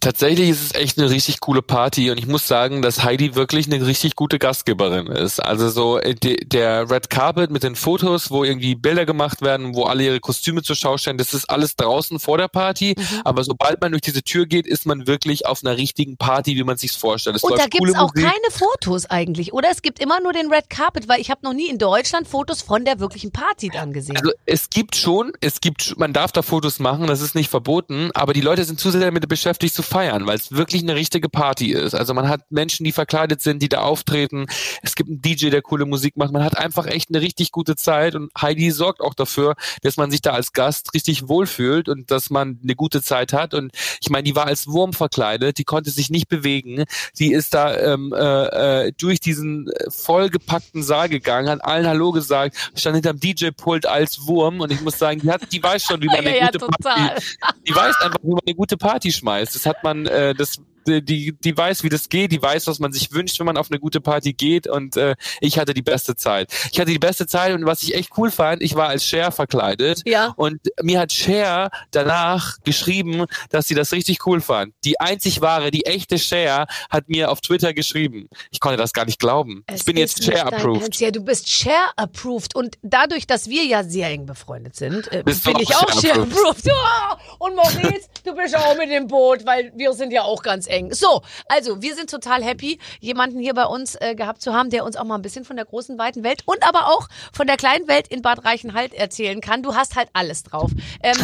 [0.00, 3.70] Tatsächlich ist es echt eine richtig coole Party und ich muss sagen, dass Heidi wirklich
[3.70, 5.38] eine richtig gute Gastgeberin ist.
[5.38, 9.84] Also so äh, der Red Carpet mit den Fotos, wo irgendwie Bilder gemacht werden, wo
[9.84, 12.96] alle ihre Kostüme zur Schau stellen, das ist alles draußen vor der Party.
[12.98, 13.20] Mhm.
[13.24, 16.64] Aber sobald man durch diese Tür geht, ist man wirklich auf einer richtigen Party, wie
[16.64, 17.36] man sich's vorstellt.
[17.36, 18.24] Es und da gibt's auch Musik.
[18.24, 19.68] keine Fotos eigentlich, oder?
[19.70, 22.62] Es gibt immer nur den Red Carpet, weil ich habe noch nie in Deutschland Fotos
[22.62, 24.16] von der wirklichen Party dann gesehen.
[24.16, 28.10] Also es gibt schon, es gibt, man darf da Fotos machen, das ist nicht verboten,
[28.14, 30.94] aber die Leute sind zu sehr damit beschäftigt, sich zu feiern, weil es wirklich eine
[30.94, 31.94] richtige Party ist.
[31.94, 34.46] Also man hat Menschen, die verkleidet sind, die da auftreten.
[34.82, 36.32] Es gibt einen DJ, der coole Musik macht.
[36.32, 40.10] Man hat einfach echt eine richtig gute Zeit und Heidi sorgt auch dafür, dass man
[40.10, 43.54] sich da als Gast richtig wohlfühlt und dass man eine gute Zeit hat.
[43.54, 46.84] Und ich meine, die war als Wurm verkleidet, die konnte sich nicht bewegen.
[47.18, 52.56] Die ist da ähm, äh, äh durch diesen vollgepackten Saal gegangen, hat allen Hallo gesagt,
[52.74, 56.06] stand hinterm DJ-Pult als Wurm und ich muss sagen, die, hat, die weiß schon, wie
[56.06, 57.22] man eine ja, gute ja, Party,
[57.66, 59.57] die weiß einfach, wie man eine gute Party schmeißt.
[59.58, 62.92] Das hat man, äh, das die, die weiß, wie das geht, die weiß, was man
[62.92, 66.16] sich wünscht, wenn man auf eine gute Party geht und äh, ich hatte die beste
[66.16, 66.52] Zeit.
[66.72, 69.32] Ich hatte die beste Zeit und was ich echt cool fand, ich war als Cher
[69.32, 70.32] verkleidet ja.
[70.36, 74.74] und mir hat Cher danach geschrieben, dass sie das richtig cool fand.
[74.84, 78.28] Die einzig wahre, die echte Cher hat mir auf Twitter geschrieben.
[78.50, 79.64] Ich konnte das gar nicht glauben.
[79.66, 80.96] Es ich bin jetzt Cher-approved.
[81.00, 85.58] Ja, du bist Cher-approved und dadurch, dass wir ja sehr eng befreundet sind, äh, bin
[85.60, 86.66] ich auch Cher-approved.
[86.66, 87.18] Ja.
[87.38, 90.77] Und Maurice, du bist auch mit dem Boot, weil wir sind ja auch ganz eng
[90.78, 90.94] eng.
[90.94, 94.84] So, also wir sind total happy, jemanden hier bei uns äh, gehabt zu haben, der
[94.84, 97.56] uns auch mal ein bisschen von der großen, weiten Welt und aber auch von der
[97.56, 99.62] kleinen Welt in Bad Reichenhall erzählen kann.
[99.62, 100.70] Du hast halt alles drauf.
[101.02, 101.16] Ähm,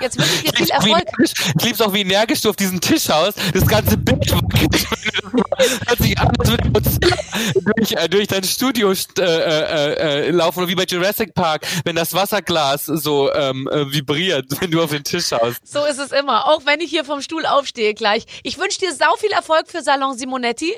[0.00, 1.04] jetzt wünsche ich dir viel Erfolg.
[1.58, 3.38] Ich lieb's auch, wie energisch du auf diesen Tisch haust.
[3.52, 4.32] Das ganze Bild
[5.86, 6.70] hört sich an, als würde
[7.76, 9.94] durch, äh, durch dein Studio äh, äh,
[10.26, 10.60] äh, laufen.
[10.60, 14.90] Oder wie bei Jurassic Park, wenn das Wasserglas so ähm, äh, vibriert, wenn du auf
[14.90, 15.60] den Tisch haust.
[15.64, 16.46] So ist es immer.
[16.48, 18.24] Auch wenn ich hier vom Stuhl aufstehe gleich.
[18.42, 20.74] Ich wünsche dir sau viel Erfolg für Salon Simonetti.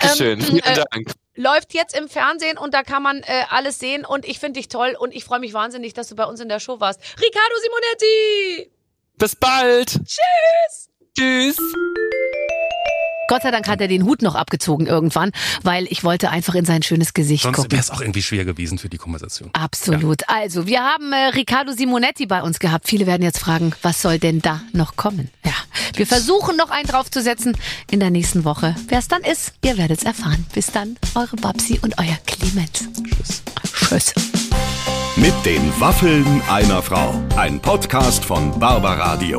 [0.00, 1.12] Ähm, Schön, vielen äh, Dank.
[1.34, 4.68] Läuft jetzt im Fernsehen und da kann man äh, alles sehen und ich finde dich
[4.68, 7.00] toll und ich freue mich wahnsinnig, dass du bei uns in der Show warst.
[7.00, 8.72] Riccardo Simonetti!
[9.16, 9.90] Bis bald!
[10.04, 10.88] Tschüss!
[11.16, 11.58] Tschüss!
[13.28, 15.30] Gott sei Dank hat er den Hut noch abgezogen irgendwann,
[15.62, 17.72] weil ich wollte einfach in sein schönes Gesicht Sonst gucken.
[17.72, 19.50] wäre es auch irgendwie schwer gewesen für die Konversation.
[19.52, 20.22] Absolut.
[20.22, 20.28] Ja.
[20.28, 22.88] Also, wir haben äh, Riccardo Simonetti bei uns gehabt.
[22.88, 25.30] Viele werden jetzt fragen, was soll denn da noch kommen?
[25.44, 25.52] Ja,
[25.94, 27.56] wir versuchen noch einen draufzusetzen
[27.90, 28.74] in der nächsten Woche.
[28.88, 30.46] Wer es dann ist, ihr werdet es erfahren.
[30.54, 32.88] Bis dann, eure Babsi und euer Clemens.
[32.94, 33.42] Tschüss.
[33.74, 34.14] Tschüss.
[35.16, 37.14] Mit den Waffeln einer Frau.
[37.36, 39.38] Ein Podcast von Barbaradio.